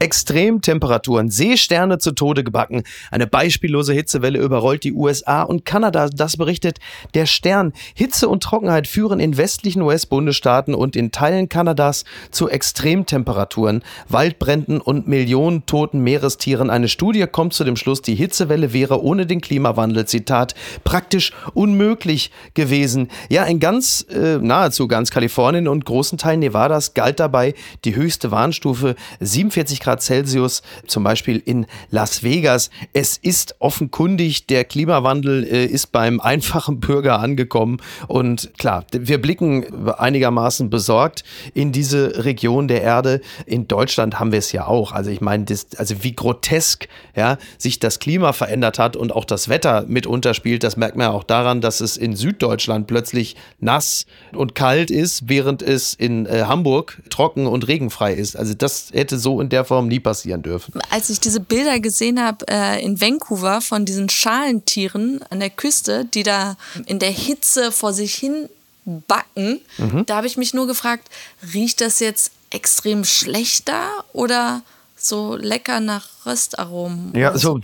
Extremtemperaturen, 0.07 1.29
Seesterne 1.29 1.97
zu 1.97 2.13
Tode 2.13 2.45
gebacken. 2.45 2.83
Eine 3.11 3.27
beispiellose 3.27 3.91
Hitzewelle 3.91 4.39
überrollt 4.39 4.85
die 4.85 4.93
USA 4.93 5.41
und 5.41 5.65
Kanada. 5.65 6.07
Das 6.07 6.37
berichtet 6.37 6.77
der 7.13 7.25
Stern. 7.25 7.73
Hitze 7.93 8.29
und 8.29 8.41
Trockenheit 8.41 8.87
führen 8.87 9.19
in 9.19 9.35
westlichen 9.35 9.81
US-Bundesstaaten 9.81 10.73
und 10.73 10.95
in 10.95 11.11
Teilen 11.11 11.49
Kanadas 11.49 12.05
zu 12.31 12.47
Extremtemperaturen, 12.47 13.83
Waldbränden 14.07 14.79
und 14.79 15.09
Millionen 15.09 15.65
toten 15.65 15.99
Meerestieren. 15.99 16.69
Eine 16.69 16.87
Studie 16.87 17.25
kommt 17.29 17.53
zu 17.53 17.65
dem 17.65 17.75
Schluss, 17.75 18.01
die 18.01 18.15
Hitzewelle 18.15 18.71
wäre 18.71 19.03
ohne 19.03 19.25
den 19.25 19.41
Klimawandel, 19.41 20.05
Zitat, 20.05 20.55
praktisch 20.85 21.33
unmöglich 21.53 22.31
gewesen. 22.53 23.09
Ja, 23.27 23.43
in 23.43 23.59
ganz, 23.59 24.05
äh, 24.09 24.37
nahezu 24.37 24.87
ganz 24.87 25.11
Kalifornien 25.11 25.67
und 25.67 25.83
großen 25.83 26.17
Teilen 26.17 26.39
Nevadas 26.39 26.93
galt 26.93 27.19
dabei 27.19 27.55
die 27.83 27.97
höchste 27.97 28.31
Warnstufe 28.31 28.95
47 29.19 29.81
Grad 29.81 29.96
Celsius, 29.97 30.61
zum 30.87 31.03
Beispiel 31.03 31.41
in 31.43 31.65
Las 31.89 32.23
Vegas. 32.23 32.69
Es 32.93 33.17
ist 33.17 33.55
offenkundig, 33.59 34.47
der 34.47 34.63
Klimawandel 34.63 35.43
äh, 35.43 35.65
ist 35.65 35.91
beim 35.91 36.19
einfachen 36.27 36.79
Bürger 36.79 37.19
angekommen. 37.19 37.77
Und 38.07 38.51
klar, 38.57 38.85
wir 38.91 39.21
blicken 39.21 39.87
einigermaßen 39.89 40.69
besorgt 40.69 41.23
in 41.53 41.71
diese 41.71 42.23
Region 42.25 42.67
der 42.67 42.81
Erde. 42.81 43.21
In 43.45 43.67
Deutschland 43.67 44.19
haben 44.19 44.31
wir 44.31 44.39
es 44.39 44.51
ja 44.51 44.67
auch. 44.67 44.91
Also 44.91 45.11
ich 45.11 45.21
meine, 45.21 45.45
also 45.77 46.03
wie 46.03 46.13
grotesk 46.13 46.87
ja, 47.15 47.37
sich 47.57 47.79
das 47.79 47.99
Klima 47.99 48.33
verändert 48.33 48.79
hat 48.79 48.95
und 48.95 49.11
auch 49.11 49.25
das 49.25 49.49
Wetter 49.49 49.85
mitunter 49.87 50.33
spielt, 50.33 50.63
das 50.63 50.77
merkt 50.77 50.95
man 50.95 51.07
ja 51.07 51.11
auch 51.11 51.23
daran, 51.23 51.61
dass 51.61 51.81
es 51.81 51.97
in 51.97 52.15
Süddeutschland 52.15 52.87
plötzlich 52.87 53.35
nass 53.59 54.05
und 54.33 54.55
kalt 54.55 54.91
ist, 54.91 55.29
während 55.29 55.61
es 55.61 55.93
in 55.93 56.25
äh, 56.25 56.43
Hamburg 56.45 57.01
trocken 57.09 57.47
und 57.47 57.67
regenfrei 57.67 58.13
ist. 58.13 58.35
Also 58.35 58.53
das 58.53 58.91
hätte 58.93 59.17
so 59.17 59.41
in 59.41 59.49
der 59.49 59.65
Form 59.65 59.86
Form 59.87 59.89
nie 59.89 59.99
passieren 59.99 60.41
dürfen. 60.43 60.79
Als 60.89 61.09
ich 61.09 61.19
diese 61.19 61.39
Bilder 61.39 61.79
gesehen 61.79 62.21
habe 62.21 62.45
äh, 62.49 62.83
in 62.83 62.99
Vancouver 62.99 63.61
von 63.61 63.85
diesen 63.85 64.09
Schalentieren 64.09 65.21
an 65.29 65.39
der 65.39 65.49
Küste, 65.49 66.05
die 66.05 66.23
da 66.23 66.57
in 66.85 66.99
der 66.99 67.11
Hitze 67.11 67.71
vor 67.71 67.93
sich 67.93 68.15
hin 68.15 68.49
backen, 68.85 69.59
mhm. 69.77 70.05
da 70.05 70.17
habe 70.17 70.27
ich 70.27 70.37
mich 70.37 70.53
nur 70.53 70.67
gefragt, 70.67 71.09
riecht 71.53 71.81
das 71.81 71.99
jetzt 71.99 72.31
extrem 72.49 73.03
schlechter 73.03 73.89
oder 74.13 74.61
so 74.99 75.35
lecker 75.35 75.79
nach 75.79 76.07
Röstaromen. 76.25 77.13
Ja, 77.15 77.37
so, 77.37 77.59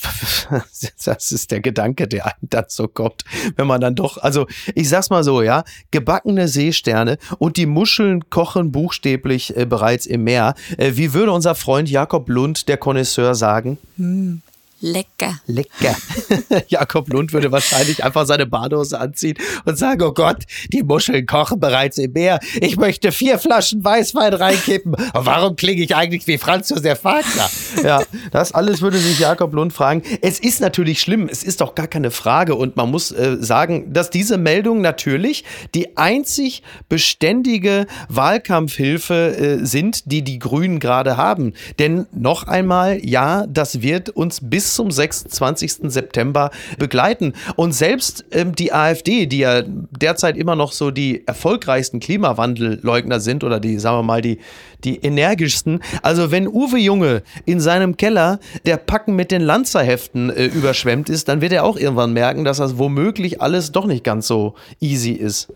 das 1.06 1.32
ist 1.32 1.52
der 1.52 1.62
Gedanke, 1.62 2.08
der 2.08 2.26
einem 2.26 2.50
dann 2.50 2.66
so 2.68 2.88
kommt, 2.88 3.24
wenn 3.56 3.68
man 3.68 3.82
dann 3.82 3.96
doch, 3.96 4.18
also 4.18 4.48
ich 4.76 4.90
sag's 4.90 5.10
mal 5.10 5.24
so, 5.24 5.42
ja, 5.42 5.64
gebackene 5.92 6.48
Seesterne 6.48 7.18
und 7.40 7.58
die 7.58 7.66
Muscheln 7.66 8.30
kochen 8.30 8.72
buchstäblich 8.72 9.56
äh, 9.56 9.66
bereits 9.66 10.06
im 10.06 10.24
Meer. 10.24 10.56
Äh, 10.78 10.92
wie 10.96 11.14
würde 11.14 11.32
unser 11.32 11.56
Freund 11.56 11.90
Jakob 11.90 12.30
Lund, 12.30 12.68
der 12.68 12.78
Connoisseur, 12.78 13.36
sagen? 13.36 13.78
Hm. 13.98 14.42
Lecker. 14.84 15.40
Lecker. 15.46 15.96
Jakob 16.68 17.08
Lund 17.08 17.32
würde 17.32 17.54
wahrscheinlich 17.54 18.04
einfach 18.04 18.26
seine 18.26 18.46
Badehose 18.46 19.00
anziehen 19.00 19.38
und 19.64 19.78
sagen, 19.78 20.02
oh 20.02 20.12
Gott, 20.12 20.44
die 20.74 20.84
Muscheln 20.84 21.26
kochen 21.26 21.62
bereits 21.62 21.98
im 21.98 22.12
Meer. 22.12 22.42
Ich 22.60 22.76
möchte 22.76 23.14
vier 23.14 23.40
Flaschen 23.40 23.82
Weißwein 23.82 24.34
reinkippen. 24.34 24.94
Warum 25.14 25.56
klinge 25.56 25.82
ich 25.82 25.96
eigentlich 25.96 26.28
wie 26.28 26.38
Franz 26.38 26.68
Josef 26.68 27.02
Wagner? 27.06 27.50
Ja, 27.82 28.04
das 28.32 28.52
alles 28.52 28.82
würde 28.82 28.98
sich 28.98 29.20
Jakob 29.20 29.54
Lund 29.54 29.72
fragen. 29.72 30.04
Es 30.22 30.38
ist 30.38 30.60
natürlich 30.60 31.00
schlimm. 31.00 31.30
Es 31.32 31.44
ist 31.44 31.62
doch 31.62 31.76
gar 31.76 31.88
keine 31.88 32.12
Frage. 32.12 32.56
Und 32.56 32.76
man 32.76 32.92
muss 32.92 33.14
äh, 33.14 33.38
sagen, 33.40 33.94
dass 33.94 34.10
diese 34.10 34.38
Meldungen 34.38 34.82
natürlich 34.82 35.46
die 35.76 35.96
einzig 35.96 36.62
beständige 36.90 37.88
Wahlkampfhilfe 38.10 39.60
äh, 39.62 39.66
sind, 39.66 40.12
die 40.12 40.24
die 40.24 40.40
Grünen 40.40 40.82
gerade 40.82 41.16
haben. 41.16 41.54
Denn 41.80 42.06
noch 42.12 42.44
einmal, 42.48 43.00
ja, 43.06 43.48
das 43.48 43.82
wird 43.82 44.10
uns 44.10 44.42
bis 44.42 44.73
zum 44.74 44.92
26. 44.92 45.92
September 45.92 46.52
begleiten. 46.78 47.34
Und 47.56 47.74
selbst 47.74 48.26
ähm, 48.32 48.56
die 48.56 48.74
AfD, 48.74 49.26
die 49.26 49.40
ja 49.40 49.64
derzeit 49.64 50.38
immer 50.38 50.56
noch 50.56 50.72
so 50.72 50.92
die 50.92 51.26
erfolgreichsten 51.28 52.00
Klimawandelleugner 52.00 53.20
sind 53.20 53.44
oder 53.44 53.60
die, 53.60 53.80
sagen 53.80 53.98
wir 53.98 54.04
mal, 54.04 54.22
die, 54.22 54.40
die 54.84 54.98
energischsten. 54.98 55.82
Also 56.02 56.32
wenn 56.32 56.48
Uwe 56.48 56.78
Junge 56.78 57.24
in 57.46 57.60
seinem 57.60 57.98
Keller 57.98 58.40
der 58.66 58.78
Packen 58.78 59.16
mit 59.16 59.32
den 59.32 59.42
Lanzerheften 59.42 60.30
äh, 60.30 60.46
überschwemmt 60.46 61.10
ist, 61.10 61.28
dann 61.28 61.42
wird 61.42 61.54
er 61.54 61.64
auch 61.64 61.78
irgendwann 61.78 62.14
merken, 62.14 62.44
dass 62.44 62.58
das 62.58 62.78
womöglich 62.78 63.42
alles 63.42 63.72
doch 63.72 63.86
nicht 63.86 64.04
ganz 64.04 64.28
so 64.28 64.56
easy 64.80 65.12
ist. 65.12 65.48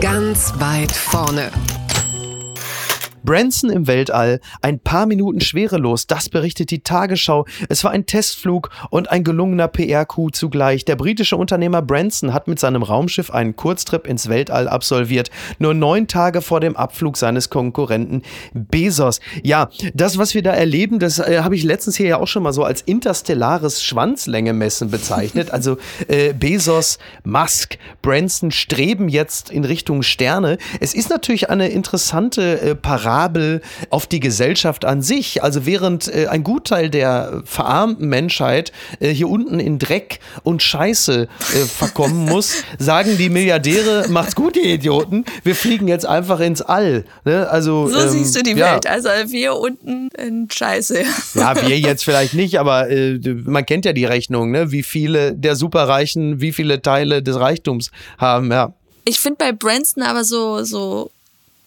Ganz 0.00 0.52
weit 0.58 0.92
vorne. 0.92 1.50
Branson 3.24 3.70
im 3.70 3.86
Weltall, 3.86 4.40
ein 4.62 4.80
paar 4.80 5.06
Minuten 5.06 5.40
schwerelos, 5.40 6.06
das 6.06 6.28
berichtet 6.28 6.70
die 6.70 6.82
Tagesschau. 6.82 7.46
Es 7.68 7.84
war 7.84 7.90
ein 7.90 8.06
Testflug 8.06 8.70
und 8.90 9.10
ein 9.10 9.24
gelungener 9.24 9.68
PR-Coup 9.68 10.34
zugleich. 10.34 10.84
Der 10.84 10.96
britische 10.96 11.36
Unternehmer 11.36 11.82
Branson 11.82 12.32
hat 12.32 12.48
mit 12.48 12.58
seinem 12.58 12.82
Raumschiff 12.82 13.30
einen 13.30 13.56
Kurztrip 13.56 14.06
ins 14.06 14.28
Weltall 14.28 14.68
absolviert, 14.68 15.30
nur 15.58 15.74
neun 15.74 16.06
Tage 16.06 16.40
vor 16.40 16.60
dem 16.60 16.76
Abflug 16.76 17.16
seines 17.16 17.50
Konkurrenten 17.50 18.22
Bezos. 18.54 19.20
Ja, 19.42 19.70
das, 19.94 20.18
was 20.18 20.34
wir 20.34 20.42
da 20.42 20.52
erleben, 20.52 20.98
das 20.98 21.18
äh, 21.18 21.40
habe 21.42 21.56
ich 21.56 21.62
letztens 21.62 21.96
hier 21.96 22.06
ja 22.06 22.18
auch 22.18 22.28
schon 22.28 22.42
mal 22.42 22.52
so 22.52 22.64
als 22.64 22.82
interstellares 22.82 23.82
Schwanzlängemessen 23.82 24.90
bezeichnet. 24.90 25.50
Also 25.60 25.76
äh, 26.08 26.32
Bezos, 26.32 26.98
Musk, 27.24 27.76
Branson 28.00 28.50
streben 28.50 29.08
jetzt 29.08 29.50
in 29.50 29.64
Richtung 29.64 30.02
Sterne. 30.02 30.56
Es 30.78 30.94
ist 30.94 31.10
natürlich 31.10 31.50
eine 31.50 31.68
interessante 31.68 32.60
äh, 32.60 32.74
Parade 32.74 33.09
Parabel 33.10 33.60
auf 33.90 34.06
die 34.06 34.20
Gesellschaft 34.20 34.84
an 34.84 35.02
sich. 35.02 35.42
Also 35.42 35.66
während 35.66 36.06
äh, 36.06 36.28
ein 36.28 36.44
Gutteil 36.44 36.90
der 36.90 37.42
verarmten 37.44 38.08
Menschheit 38.08 38.70
äh, 39.00 39.08
hier 39.08 39.28
unten 39.28 39.58
in 39.58 39.80
Dreck 39.80 40.20
und 40.44 40.62
Scheiße 40.62 41.22
äh, 41.22 41.56
verkommen 41.66 42.24
muss, 42.28 42.62
sagen 42.78 43.18
die 43.18 43.28
Milliardäre, 43.28 44.06
macht's 44.10 44.36
gut, 44.36 44.56
ihr 44.56 44.74
Idioten, 44.74 45.24
wir 45.42 45.56
fliegen 45.56 45.88
jetzt 45.88 46.06
einfach 46.06 46.38
ins 46.38 46.62
All. 46.62 47.04
Ne? 47.24 47.48
Also, 47.48 47.88
so 47.88 47.98
ähm, 47.98 48.10
siehst 48.10 48.36
du 48.36 48.42
die 48.44 48.52
ja. 48.52 48.74
Welt. 48.74 48.86
Also 48.86 49.08
wir 49.26 49.56
unten 49.56 50.08
in 50.16 50.48
Scheiße. 50.48 51.02
Ja, 51.34 51.60
wir 51.66 51.78
jetzt 51.80 52.04
vielleicht 52.04 52.34
nicht, 52.34 52.60
aber 52.60 52.90
äh, 52.90 53.18
man 53.44 53.66
kennt 53.66 53.86
ja 53.86 53.92
die 53.92 54.04
Rechnung, 54.04 54.52
ne? 54.52 54.70
wie 54.70 54.84
viele 54.84 55.34
der 55.34 55.56
Superreichen, 55.56 56.40
wie 56.40 56.52
viele 56.52 56.80
Teile 56.80 57.24
des 57.24 57.40
Reichtums 57.40 57.90
haben, 58.18 58.52
ja. 58.52 58.72
Ich 59.04 59.18
finde 59.18 59.38
bei 59.38 59.50
Branson 59.50 60.04
aber 60.04 60.22
so, 60.22 60.62
so 60.62 61.10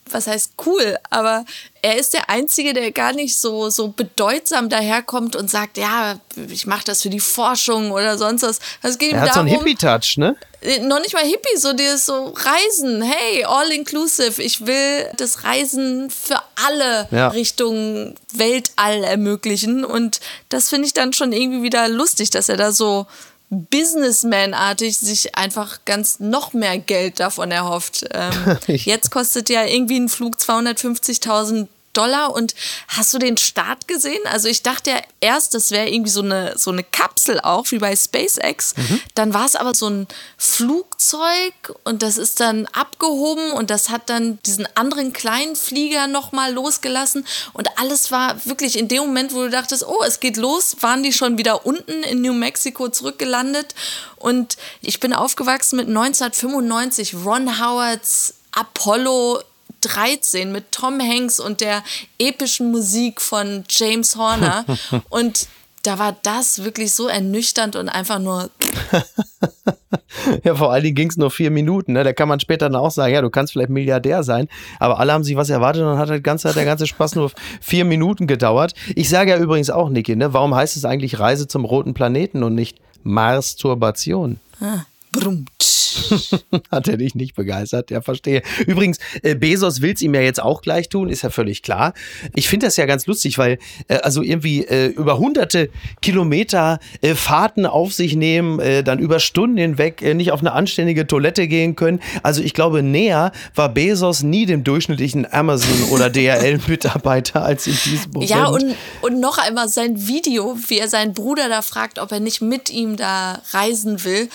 was 0.10 0.28
heißt 0.28 0.54
cool, 0.66 0.98
aber 1.10 1.46
er 1.82 1.98
ist 1.98 2.14
der 2.14 2.30
Einzige, 2.30 2.74
der 2.74 2.92
gar 2.92 3.14
nicht 3.14 3.38
so, 3.38 3.70
so 3.70 3.90
bedeutsam 3.90 4.70
daherkommt 4.70 5.36
und 5.36 5.50
sagt, 5.50 5.78
ja, 5.78 6.20
ich 6.50 6.66
mache 6.66 6.86
das 6.86 7.02
für 7.02 7.10
die 7.10 7.20
Forschung 7.20 7.92
oder 7.92 8.18
sonst 8.18 8.44
was. 8.44 8.60
Es 8.82 8.98
geht 8.98 9.14
er 9.14 9.22
hat 9.22 9.30
darum, 9.30 9.48
so 9.48 9.54
einen 9.54 9.60
Hippie-Touch, 9.60 10.18
ne? 10.18 10.36
Äh, 10.62 10.80
noch 10.80 11.00
nicht 11.00 11.14
mal 11.14 11.24
Hippie, 11.26 11.58
so 11.58 11.74
dieses 11.74 12.06
so 12.06 12.34
Reisen, 12.36 13.02
hey, 13.02 13.44
all 13.46 13.70
inclusive. 13.72 14.42
Ich 14.42 14.66
will 14.66 15.10
das 15.18 15.44
Reisen 15.44 16.10
für 16.10 16.40
alle 16.68 17.08
ja. 17.12 17.30
Richtung 17.30 18.16
Weltall 18.32 19.04
ermöglichen. 19.04 19.84
Und 19.84 20.20
das 20.50 20.70
finde 20.70 20.88
ich 20.88 20.94
dann 20.94 21.14
schon 21.14 21.34
irgendwie 21.34 21.64
wieder 21.64 21.88
lustig, 21.90 22.30
dass 22.30 22.50
er 22.50 22.58
da 22.58 22.72
so 22.72 23.08
Businessman-artig 23.54 24.98
sich 24.98 25.36
einfach 25.36 25.80
ganz 25.86 26.20
noch 26.20 26.54
mehr 26.54 26.78
Geld 26.78 27.20
davon 27.20 27.52
erhofft. 27.52 28.06
Ähm, 28.12 28.58
jetzt 28.68 29.12
kostet 29.12 29.50
ja 29.50 29.66
irgendwie 29.66 30.00
ein 30.00 30.10
Flug 30.10 30.36
250.000 30.36 31.68
Dollar. 31.94 32.34
Und 32.34 32.56
hast 32.88 33.14
du 33.14 33.20
den 33.20 33.38
Start 33.38 33.88
gesehen? 33.88 34.22
Also 34.26 34.48
ich 34.48 34.64
dachte 34.64 34.92
ja 34.92 35.02
erst, 35.20 35.54
das 35.54 35.72
wäre 35.72 35.90
irgendwie 35.90 36.12
so 36.12 36.22
eine, 36.22 36.58
so 36.58 36.72
eine 36.72 36.84
Kapsel 36.84 37.40
auch, 37.40 37.72
wie 37.72 37.80
bei 37.80 37.96
SpaceX. 37.96 38.76
Mhm. 38.76 39.02
Dann 39.16 39.34
war 39.34 39.46
es 39.46 39.56
aber 39.56 39.74
so 39.74 39.90
ein 39.90 40.08
Flugzeug 40.38 41.54
und 41.84 42.02
das 42.02 42.18
ist 42.18 42.40
dann 42.40 42.66
abgehoben 42.68 43.52
und 43.52 43.70
das 43.70 43.90
hat 43.90 44.10
dann 44.10 44.40
diesen 44.46 44.68
anderen 44.76 45.14
kleinen 45.14 45.56
Flieger 45.56 46.08
nochmal 46.08 46.54
losgelassen. 46.54 47.26
Und 47.54 47.70
alles 47.78 48.12
war 48.12 48.46
wirklich 48.46 48.78
in 48.78 48.88
dem 48.88 49.04
Moment, 49.04 49.34
wo 49.34 49.44
du 49.44 49.50
dachtest, 49.50 49.86
oh, 49.88 50.04
es 50.06 50.20
geht 50.20 50.38
los, 50.38 50.78
waren 50.82 51.04
die 51.04 51.14
schon 51.14 51.38
wieder 51.38 51.66
unten 51.66 52.04
in 52.04 52.22
New 52.22 52.34
Mexico 52.34 52.90
zurückgelandet. 52.90 53.76
Und 54.18 54.58
ich 54.82 55.00
bin 55.00 55.14
aufgewachsen 55.14 55.78
mit 55.78 55.88
1995, 55.88 57.16
Ron 57.26 57.60
Howards 57.60 58.36
Apollo 58.52 59.42
13 59.84 60.52
mit 60.52 60.72
Tom 60.72 61.00
Hanks 61.00 61.40
und 61.40 61.62
der 61.62 61.84
epischen 62.20 62.72
Musik 62.72 63.22
von 63.22 63.64
James 63.70 64.16
Horner. 64.16 64.66
und 65.10 65.48
da 65.84 66.00
war 66.00 66.16
das 66.24 66.64
wirklich 66.64 66.94
so 66.94 67.08
ernüchternd 67.08 67.76
und 67.76 67.90
einfach 67.90 68.20
nur. 68.20 68.50
ja, 70.44 70.56
vor 70.56 70.72
allen 70.72 70.84
Dingen 70.84 70.96
ging 70.96 71.10
es 71.10 71.18
nur 71.18 71.30
vier 71.30 71.52
Minuten. 71.52 71.94
Ne? 71.94 72.06
Da 72.06 72.14
kann 72.14 72.30
man 72.30 72.40
später 72.40 72.70
dann 72.70 72.80
auch 72.80 72.92
sagen, 72.92 73.14
ja, 73.14 73.22
du 73.22 73.30
kannst 73.30 73.52
vielleicht 73.52 73.70
Milliardär 73.70 74.24
sein, 74.24 74.48
aber 74.80 75.00
alle 75.00 75.12
haben 75.12 75.26
sich 75.26 75.36
was 75.36 75.50
erwartet 75.50 75.82
und 75.82 75.90
dann 75.90 75.98
hat 75.98 76.10
halt 76.10 76.24
ganze, 76.24 76.54
der 76.54 76.66
ganze 76.66 76.88
Spaß 76.88 77.16
nur 77.16 77.32
vier 77.62 77.84
Minuten 77.84 78.28
gedauert. 78.28 78.74
Ich 78.96 79.10
sage 79.10 79.32
ja 79.32 79.38
übrigens 79.38 79.70
auch, 79.70 79.90
Niki, 79.90 80.16
ne? 80.16 80.34
warum 80.34 80.56
heißt 80.56 80.78
es 80.78 80.86
eigentlich 80.86 81.20
Reise 81.20 81.48
zum 81.48 81.66
roten 81.66 81.94
Planeten 81.94 82.44
und 82.44 82.56
nicht 82.56 82.80
Mars-Turbation? 83.04 84.40
Ah. 84.62 84.86
Brumm. 85.14 85.46
Hat 86.72 86.88
er 86.88 86.98
dich 86.98 87.16
nicht 87.16 87.36
begeistert? 87.36 87.92
Ja, 87.92 88.02
verstehe. 88.02 88.42
Übrigens, 88.66 88.98
äh, 89.22 89.36
Bezos 89.36 89.82
will 89.82 89.94
es 89.94 90.02
ihm 90.02 90.14
ja 90.14 90.22
jetzt 90.22 90.42
auch 90.42 90.62
gleich 90.62 90.90
tun, 90.90 91.10
ist 91.10 91.22
ja 91.22 91.30
völlig 91.30 91.62
klar. 91.62 91.94
Ich 92.36 92.48
finde 92.48 92.68
das 92.68 92.78
ja 92.78 92.86
ganz 92.86 93.06
lustig, 93.06 93.38
weil 93.38 93.60
äh, 93.88 93.98
also 93.98 94.22
irgendwie 94.22 94.66
äh, 94.66 94.88
über 94.88 95.18
hunderte 95.18 95.70
Kilometer 96.02 96.80
äh, 97.02 97.16
Fahrten 97.16 97.66
auf 97.66 97.94
sich 97.94 98.16
nehmen, 98.16 98.60
äh, 98.60 98.84
dann 98.84 99.00
über 99.00 99.20
Stunden 99.20 99.58
hinweg 99.58 100.02
äh, 100.02 100.14
nicht 100.14 100.32
auf 100.32 100.40
eine 100.40 100.54
anständige 100.54 101.08
Toilette 101.08 101.48
gehen 101.48 101.76
können. 101.76 102.00
Also 102.24 102.42
ich 102.42 102.54
glaube, 102.54 102.84
näher 102.84 103.32
war 103.56 103.70
Bezos 103.70 104.24
nie 104.24 104.46
dem 104.46 104.64
durchschnittlichen 104.64 105.32
Amazon- 105.32 105.84
oder 105.92 106.10
DHL-Mitarbeiter 106.10 107.44
als 107.44 107.68
in 107.68 107.78
diesem 107.86 108.12
Moment. 108.12 108.30
Ja, 108.30 108.48
und, 108.48 108.76
und 109.02 109.20
noch 109.20 109.38
einmal 109.38 109.70
sein 109.70 110.08
Video, 110.08 110.58
wie 110.68 110.80
er 110.80 110.90
seinen 110.90 111.14
Bruder 111.14 111.50
da 111.50 111.62
fragt, 111.62 112.00
ob 112.00 112.12
er 112.12 112.20
nicht 112.20 112.42
mit 112.42 112.70
ihm 112.70 112.98
da 112.98 113.42
reisen 113.52 114.04
will 114.04 114.30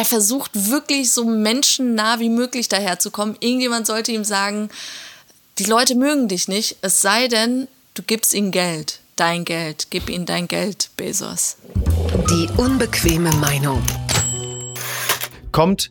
er 0.00 0.06
versucht 0.06 0.70
wirklich 0.70 1.12
so 1.12 1.26
menschennah 1.26 2.20
wie 2.20 2.30
möglich 2.30 2.68
daherzukommen. 2.68 3.36
Irgendjemand 3.40 3.86
sollte 3.86 4.12
ihm 4.12 4.24
sagen, 4.24 4.70
die 5.58 5.64
Leute 5.64 5.94
mögen 5.94 6.26
dich 6.26 6.48
nicht, 6.48 6.76
es 6.80 7.02
sei 7.02 7.28
denn, 7.28 7.68
du 7.92 8.02
gibst 8.02 8.32
ihnen 8.32 8.50
Geld. 8.50 9.00
Dein 9.16 9.44
Geld. 9.44 9.88
Gib 9.90 10.08
ihnen 10.08 10.24
dein 10.24 10.48
Geld, 10.48 10.88
Bezos. 10.96 11.58
Die 12.30 12.48
unbequeme 12.56 13.30
Meinung. 13.32 13.82
Kommt 15.52 15.90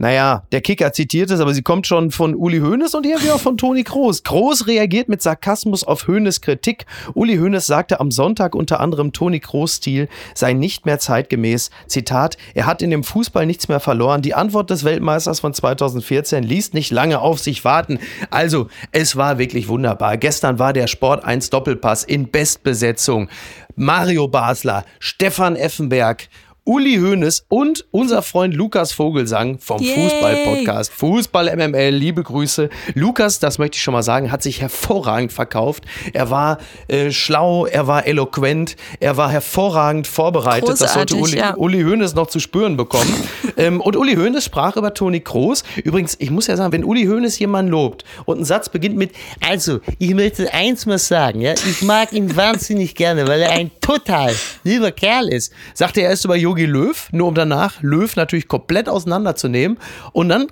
naja, 0.00 0.44
der 0.50 0.62
Kicker 0.62 0.94
zitiert 0.94 1.30
es, 1.30 1.40
aber 1.40 1.52
sie 1.52 1.60
kommt 1.60 1.86
schon 1.86 2.10
von 2.10 2.34
Uli 2.34 2.60
Hoeneß 2.60 2.94
und 2.94 3.04
irgendwie 3.04 3.32
auch 3.32 3.38
von 3.38 3.58
Toni 3.58 3.84
Kroos. 3.84 4.22
Kroos 4.22 4.66
reagiert 4.66 5.10
mit 5.10 5.20
Sarkasmus 5.20 5.84
auf 5.84 6.08
Hoeneß 6.08 6.40
Kritik. 6.40 6.86
Uli 7.12 7.36
Hoeneß 7.36 7.66
sagte 7.66 8.00
am 8.00 8.10
Sonntag 8.10 8.54
unter 8.54 8.80
anderem, 8.80 9.12
Toni 9.12 9.40
Kroos 9.40 9.76
Stil 9.76 10.08
sei 10.34 10.54
nicht 10.54 10.86
mehr 10.86 10.98
zeitgemäß. 10.98 11.68
Zitat, 11.86 12.38
er 12.54 12.64
hat 12.64 12.80
in 12.80 12.88
dem 12.88 13.04
Fußball 13.04 13.44
nichts 13.44 13.68
mehr 13.68 13.78
verloren. 13.78 14.22
Die 14.22 14.32
Antwort 14.32 14.70
des 14.70 14.84
Weltmeisters 14.84 15.40
von 15.40 15.52
2014 15.52 16.44
ließ 16.44 16.72
nicht 16.72 16.90
lange 16.90 17.20
auf 17.20 17.38
sich 17.38 17.66
warten. 17.66 17.98
Also, 18.30 18.68
es 18.92 19.16
war 19.16 19.36
wirklich 19.36 19.68
wunderbar. 19.68 20.16
Gestern 20.16 20.58
war 20.58 20.72
der 20.72 20.86
Sport 20.86 21.26
1 21.26 21.50
Doppelpass 21.50 22.04
in 22.04 22.30
Bestbesetzung. 22.30 23.28
Mario 23.76 24.28
Basler, 24.28 24.86
Stefan 24.98 25.56
Effenberg 25.56 26.28
Uli 26.70 26.98
Hoeneß 26.98 27.46
und 27.48 27.84
unser 27.90 28.22
Freund 28.22 28.54
Lukas 28.54 28.92
Vogelsang 28.92 29.58
vom 29.58 29.82
Fußball-Podcast. 29.82 30.92
Fußball 30.92 31.56
MML, 31.56 31.90
liebe 31.90 32.22
Grüße. 32.22 32.70
Lukas, 32.94 33.40
das 33.40 33.58
möchte 33.58 33.74
ich 33.74 33.82
schon 33.82 33.92
mal 33.92 34.04
sagen, 34.04 34.30
hat 34.30 34.44
sich 34.44 34.60
hervorragend 34.60 35.32
verkauft. 35.32 35.82
Er 36.12 36.30
war 36.30 36.58
äh, 36.86 37.10
schlau, 37.10 37.66
er 37.66 37.88
war 37.88 38.06
eloquent, 38.06 38.76
er 39.00 39.16
war 39.16 39.32
hervorragend 39.32 40.06
vorbereitet. 40.06 40.68
Großartig, 40.68 40.86
das 40.86 40.94
sollte 40.94 41.16
Uli, 41.16 41.38
ja. 41.38 41.56
Uli 41.56 41.82
Hoeneß 41.82 42.14
noch 42.14 42.28
zu 42.28 42.38
spüren 42.38 42.76
bekommen. 42.76 43.12
ähm, 43.56 43.80
und 43.80 43.96
Uli 43.96 44.14
Hoeneß 44.14 44.44
sprach 44.44 44.76
über 44.76 44.94
Toni 44.94 45.18
Kroos. 45.18 45.64
Übrigens, 45.82 46.14
ich 46.20 46.30
muss 46.30 46.46
ja 46.46 46.56
sagen, 46.56 46.72
wenn 46.72 46.84
Uli 46.84 47.04
Hoeneß 47.06 47.36
jemanden 47.40 47.72
lobt 47.72 48.04
und 48.26 48.38
ein 48.38 48.44
Satz 48.44 48.68
beginnt 48.68 48.96
mit, 48.96 49.10
also, 49.40 49.80
ich 49.98 50.14
möchte 50.14 50.54
eins 50.54 50.86
mal 50.86 50.98
sagen, 50.98 51.40
ja, 51.40 51.54
ich 51.54 51.82
mag 51.82 52.12
ihn 52.12 52.36
wahnsinnig 52.36 52.94
gerne, 52.94 53.26
weil 53.26 53.40
er 53.40 53.50
ein 53.50 53.72
total 53.80 54.32
lieber 54.62 54.92
Kerl 54.92 55.26
ist. 55.26 55.52
Sagt 55.74 55.96
er 55.96 56.08
erst 56.08 56.24
über 56.24 56.36
Yogi 56.36 56.59
Löw, 56.66 57.08
nur 57.12 57.28
um 57.28 57.34
danach 57.34 57.82
Löw 57.82 58.14
natürlich 58.16 58.48
komplett 58.48 58.88
auseinanderzunehmen. 58.88 59.78
Und 60.12 60.28
dann 60.28 60.48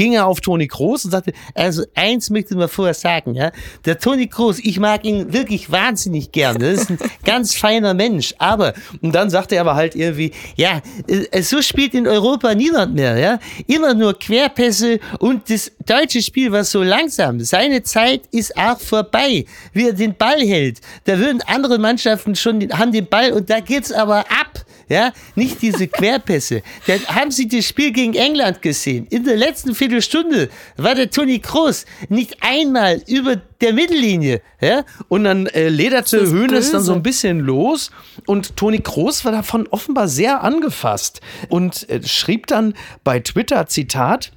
ging 0.00 0.14
er 0.14 0.26
auf 0.26 0.40
Toni 0.40 0.66
Kroos 0.66 1.04
und 1.04 1.10
sagte, 1.10 1.34
also 1.54 1.84
eins 1.94 2.30
möchte 2.30 2.54
ich 2.54 2.56
mal 2.56 2.68
vorher 2.68 2.94
sagen, 2.94 3.34
ja, 3.34 3.52
der 3.84 3.98
Toni 3.98 4.28
Kroos, 4.28 4.58
ich 4.58 4.80
mag 4.80 5.04
ihn 5.04 5.30
wirklich 5.34 5.70
wahnsinnig 5.70 6.32
gern, 6.32 6.58
das 6.58 6.80
ist 6.80 6.90
ein 6.92 6.98
ganz 7.26 7.54
feiner 7.54 7.92
Mensch, 7.92 8.34
aber, 8.38 8.72
und 9.02 9.14
dann 9.14 9.28
sagte 9.28 9.56
er 9.56 9.60
aber 9.60 9.74
halt 9.74 9.94
irgendwie, 9.94 10.32
ja, 10.56 10.80
äh, 11.06 11.42
so 11.42 11.60
spielt 11.60 11.92
in 11.92 12.08
Europa 12.08 12.54
niemand 12.54 12.94
mehr, 12.94 13.18
ja, 13.18 13.38
immer 13.66 13.92
nur 13.92 14.18
Querpässe 14.18 15.00
und 15.18 15.50
das 15.50 15.70
deutsche 15.84 16.22
Spiel 16.22 16.50
war 16.50 16.64
so 16.64 16.82
langsam, 16.82 17.38
seine 17.40 17.82
Zeit 17.82 18.22
ist 18.30 18.56
auch 18.56 18.80
vorbei, 18.80 19.44
wie 19.74 19.88
er 19.88 19.92
den 19.92 20.14
Ball 20.14 20.40
hält, 20.40 20.80
da 21.04 21.18
würden 21.18 21.42
andere 21.42 21.78
Mannschaften 21.78 22.34
schon, 22.36 22.70
haben 22.72 22.92
den 22.92 23.06
Ball 23.06 23.32
und 23.32 23.50
da 23.50 23.60
geht's 23.60 23.92
aber 23.92 24.20
ab, 24.20 24.64
ja, 24.90 25.12
nicht 25.36 25.62
diese 25.62 25.88
Querpässe. 25.88 26.62
Da 26.86 26.94
haben 27.14 27.30
Sie 27.30 27.46
das 27.46 27.66
Spiel 27.66 27.92
gegen 27.92 28.14
England 28.14 28.60
gesehen. 28.62 29.06
In 29.10 29.24
der 29.24 29.36
letzten 29.36 29.74
Viertelstunde 29.74 30.48
war 30.76 30.94
der 30.94 31.10
Toni 31.10 31.38
Kroos 31.38 31.86
nicht 32.08 32.38
einmal 32.40 33.00
über 33.06 33.36
der 33.60 33.72
Mittellinie. 33.72 34.42
Ja? 34.60 34.84
Und 35.08 35.24
dann 35.24 35.46
äh, 35.46 35.68
lederte 35.68 36.26
Hoeneß 36.26 36.72
dann 36.72 36.82
so 36.82 36.92
ein 36.92 37.02
bisschen 37.02 37.38
los 37.38 37.90
und 38.26 38.56
Toni 38.56 38.80
Kroos 38.80 39.24
war 39.24 39.32
davon 39.32 39.68
offenbar 39.68 40.08
sehr 40.08 40.42
angefasst 40.42 41.20
und 41.48 41.88
äh, 41.88 42.02
schrieb 42.02 42.48
dann 42.48 42.74
bei 43.04 43.20
Twitter, 43.20 43.66
Zitat, 43.66 44.32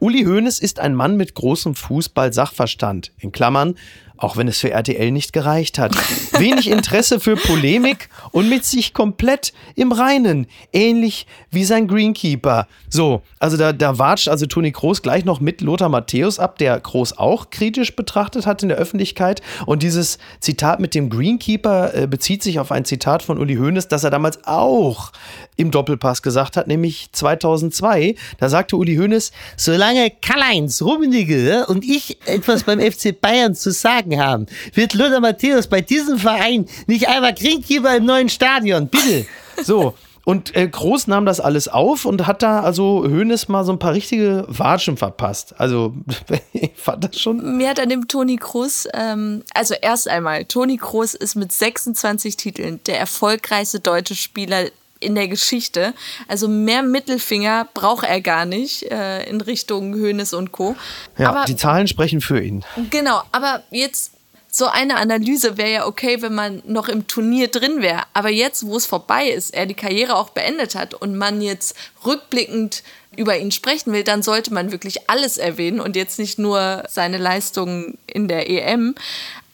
Uli 0.00 0.24
Hoeneß 0.24 0.58
ist 0.60 0.78
ein 0.80 0.94
Mann 0.94 1.16
mit 1.16 1.34
großem 1.34 1.74
Fußball-Sachverstand. 1.74 3.12
In 3.18 3.32
Klammern, 3.32 3.76
auch 4.18 4.36
wenn 4.36 4.48
es 4.48 4.58
für 4.58 4.70
RTL 4.70 5.10
nicht 5.10 5.32
gereicht 5.32 5.78
hat. 5.78 5.94
Wenig 6.38 6.70
Interesse 6.70 7.20
für 7.20 7.36
Polemik 7.36 8.08
und 8.32 8.48
mit 8.48 8.64
sich 8.64 8.92
komplett 8.92 9.52
im 9.74 9.92
Reinen. 9.92 10.46
Ähnlich 10.72 11.26
wie 11.50 11.64
sein 11.64 11.88
Greenkeeper. 11.88 12.66
So, 12.88 13.22
also 13.38 13.56
da, 13.56 13.72
da 13.72 13.98
watscht 13.98 14.28
also 14.28 14.46
Toni 14.46 14.72
Kroos 14.72 15.02
gleich 15.02 15.24
noch 15.24 15.40
mit 15.40 15.60
Lothar 15.60 15.88
Matthäus 15.88 16.38
ab, 16.38 16.58
der 16.58 16.80
Kroos 16.80 17.16
auch 17.16 17.50
kritisch 17.50 17.94
betrachtet 17.94 18.46
hat 18.46 18.62
in 18.62 18.68
der 18.68 18.78
Öffentlichkeit. 18.78 19.40
Und 19.66 19.82
dieses 19.82 20.18
Zitat 20.40 20.80
mit 20.80 20.94
dem 20.94 21.10
Greenkeeper 21.10 21.94
äh, 21.94 22.06
bezieht 22.06 22.42
sich 22.42 22.58
auf 22.58 22.72
ein 22.72 22.84
Zitat 22.84 23.22
von 23.22 23.38
Uli 23.38 23.56
Hoeneß, 23.56 23.88
das 23.88 24.04
er 24.04 24.10
damals 24.10 24.44
auch 24.44 25.12
im 25.58 25.70
Doppelpass 25.70 26.22
gesagt 26.22 26.56
hat, 26.56 26.68
nämlich 26.68 27.10
2002. 27.12 28.14
Da 28.38 28.48
sagte 28.48 28.76
Uli 28.76 28.96
Hoeneß, 28.96 29.32
solange 29.56 30.10
Karl-Heinz 30.22 30.80
Rummenigge 30.80 31.66
und 31.66 31.84
ich 31.84 32.18
etwas 32.26 32.62
beim 32.62 32.80
FC 32.80 33.20
Bayern 33.20 33.54
zu 33.54 33.72
sagen 33.72 34.20
haben, 34.20 34.46
wird 34.72 34.94
Lothar 34.94 35.20
Matthäus 35.20 35.66
bei 35.66 35.80
diesem 35.80 36.18
Verein 36.18 36.66
nicht 36.86 37.08
einmal 37.08 37.34
Greenkeeper 37.34 37.96
im 37.96 38.06
neuen 38.06 38.28
Stadion. 38.28 38.88
Bitte. 38.88 39.26
So. 39.62 39.94
Und 40.24 40.54
äh, 40.54 40.68
Groß 40.68 41.06
nahm 41.06 41.24
das 41.24 41.40
alles 41.40 41.68
auf 41.68 42.04
und 42.04 42.26
hat 42.26 42.42
da 42.42 42.60
also 42.60 43.02
Hoeneß 43.02 43.48
mal 43.48 43.64
so 43.64 43.72
ein 43.72 43.78
paar 43.78 43.94
richtige 43.94 44.44
Watschen 44.46 44.98
verpasst. 44.98 45.54
Also 45.58 45.94
ich 46.52 46.72
fand 46.76 47.04
das 47.04 47.18
schon. 47.18 47.56
Mir 47.56 47.70
hat 47.70 47.80
an 47.80 47.88
dem 47.88 48.08
Toni 48.08 48.36
Kroos, 48.36 48.86
ähm, 48.92 49.42
also 49.54 49.72
erst 49.80 50.06
einmal, 50.06 50.44
Toni 50.44 50.76
Kroos 50.76 51.14
ist 51.14 51.34
mit 51.34 51.50
26 51.50 52.36
Titeln 52.36 52.80
der 52.86 53.00
erfolgreichste 53.00 53.80
deutsche 53.80 54.14
Spieler 54.14 54.66
in 55.00 55.14
der 55.14 55.28
Geschichte. 55.28 55.94
Also 56.26 56.48
mehr 56.48 56.82
Mittelfinger 56.82 57.68
braucht 57.74 58.06
er 58.06 58.20
gar 58.20 58.44
nicht 58.44 58.84
äh, 58.84 59.24
in 59.28 59.40
Richtung 59.40 59.94
Hoeneß 59.94 60.32
und 60.34 60.52
Co. 60.52 60.76
Ja, 61.16 61.30
aber, 61.30 61.44
die 61.44 61.56
Zahlen 61.56 61.88
sprechen 61.88 62.20
für 62.20 62.40
ihn. 62.40 62.64
Genau, 62.90 63.22
aber 63.32 63.62
jetzt 63.70 64.12
so 64.50 64.66
eine 64.66 64.96
Analyse 64.96 65.56
wäre 65.56 65.70
ja 65.70 65.86
okay, 65.86 66.22
wenn 66.22 66.34
man 66.34 66.62
noch 66.66 66.88
im 66.88 67.06
Turnier 67.06 67.48
drin 67.48 67.82
wäre. 67.82 68.02
Aber 68.14 68.30
jetzt, 68.30 68.66
wo 68.66 68.76
es 68.76 68.86
vorbei 68.86 69.28
ist, 69.28 69.54
er 69.54 69.66
die 69.66 69.74
Karriere 69.74 70.16
auch 70.16 70.30
beendet 70.30 70.74
hat 70.74 70.94
und 70.94 71.16
man 71.16 71.40
jetzt 71.42 71.76
rückblickend 72.04 72.82
über 73.16 73.38
ihn 73.38 73.50
sprechen 73.50 73.92
will, 73.92 74.04
dann 74.04 74.22
sollte 74.22 74.52
man 74.52 74.72
wirklich 74.72 75.08
alles 75.10 75.38
erwähnen 75.38 75.80
und 75.80 75.96
jetzt 75.96 76.18
nicht 76.18 76.38
nur 76.38 76.84
seine 76.88 77.18
Leistungen 77.18 77.98
in 78.06 78.28
der 78.28 78.48
EM. 78.48 78.94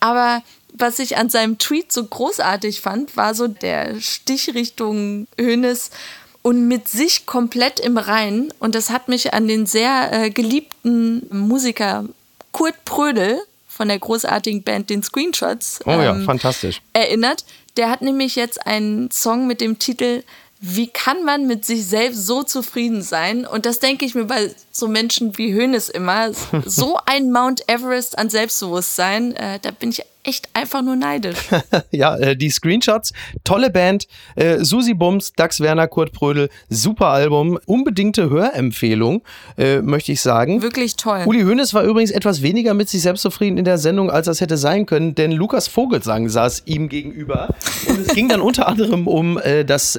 Aber 0.00 0.42
was 0.76 0.98
ich 0.98 1.16
an 1.16 1.30
seinem 1.30 1.58
Tweet 1.58 1.92
so 1.92 2.04
großartig 2.04 2.80
fand, 2.80 3.16
war 3.16 3.34
so 3.34 3.46
der 3.48 4.00
Stich 4.00 4.54
Richtung 4.54 5.26
Hönes 5.40 5.90
und 6.42 6.66
mit 6.68 6.88
sich 6.88 7.26
komplett 7.26 7.80
im 7.80 7.96
Reinen. 7.96 8.52
Und 8.58 8.74
das 8.74 8.90
hat 8.90 9.08
mich 9.08 9.32
an 9.32 9.46
den 9.48 9.66
sehr 9.66 10.12
äh, 10.12 10.30
geliebten 10.30 11.26
Musiker 11.30 12.04
Kurt 12.52 12.84
Prödel 12.84 13.40
von 13.68 13.88
der 13.88 13.98
großartigen 13.98 14.62
Band 14.62 14.90
den 14.90 15.02
Screenshots 15.02 15.80
Oh 15.86 15.90
ja, 15.90 16.10
ähm, 16.14 16.24
fantastisch. 16.24 16.82
erinnert. 16.92 17.44
Der 17.76 17.88
hat 17.88 18.02
nämlich 18.02 18.36
jetzt 18.36 18.66
einen 18.66 19.10
Song 19.10 19.46
mit 19.46 19.60
dem 19.60 19.78
Titel 19.78 20.22
Wie 20.60 20.86
kann 20.88 21.24
man 21.24 21.46
mit 21.46 21.64
sich 21.64 21.86
selbst 21.86 22.26
so 22.26 22.42
zufrieden 22.42 23.02
sein? 23.02 23.46
Und 23.46 23.64
das 23.64 23.78
denke 23.78 24.04
ich 24.04 24.14
mir 24.14 24.24
bei 24.26 24.54
so 24.70 24.86
Menschen 24.88 25.36
wie 25.38 25.52
Hönes 25.54 25.88
immer. 25.88 26.30
So 26.66 26.98
ein 27.06 27.30
Mount 27.32 27.68
Everest 27.68 28.18
an 28.18 28.28
Selbstbewusstsein, 28.30 29.34
äh, 29.36 29.58
da 29.60 29.70
bin 29.70 29.90
ich 29.90 30.02
echt 30.24 30.48
einfach 30.54 30.82
nur 30.82 30.96
neidisch. 30.96 31.38
ja, 31.90 32.16
äh, 32.16 32.36
die 32.36 32.50
Screenshots, 32.50 33.12
tolle 33.44 33.70
Band, 33.70 34.08
äh, 34.36 34.58
Susi 34.64 34.94
Bums, 34.94 35.32
Dax 35.34 35.60
Werner, 35.60 35.86
Kurt 35.86 36.12
Prödel, 36.12 36.48
super 36.68 37.08
Album, 37.08 37.58
unbedingte 37.66 38.30
Hörempfehlung, 38.30 39.22
äh, 39.56 39.80
möchte 39.80 40.12
ich 40.12 40.20
sagen. 40.20 40.62
Wirklich 40.62 40.96
toll. 40.96 41.22
Uli 41.26 41.42
Hoeneß 41.42 41.74
war 41.74 41.84
übrigens 41.84 42.10
etwas 42.10 42.42
weniger 42.42 42.74
mit 42.74 42.88
sich 42.88 43.02
selbst 43.02 43.22
zufrieden 43.22 43.58
in 43.58 43.64
der 43.64 43.78
Sendung, 43.78 44.10
als 44.10 44.26
das 44.26 44.40
hätte 44.40 44.56
sein 44.56 44.86
können, 44.86 45.14
denn 45.14 45.30
Lukas 45.30 45.68
Vogelsang 45.68 46.28
saß 46.28 46.62
ihm 46.64 46.88
gegenüber. 46.88 47.54
Und 47.86 48.00
es 48.00 48.14
ging 48.14 48.28
dann 48.28 48.40
unter 48.44 48.66
anderem 48.66 49.06
um, 49.06 49.38
das, 49.66 49.98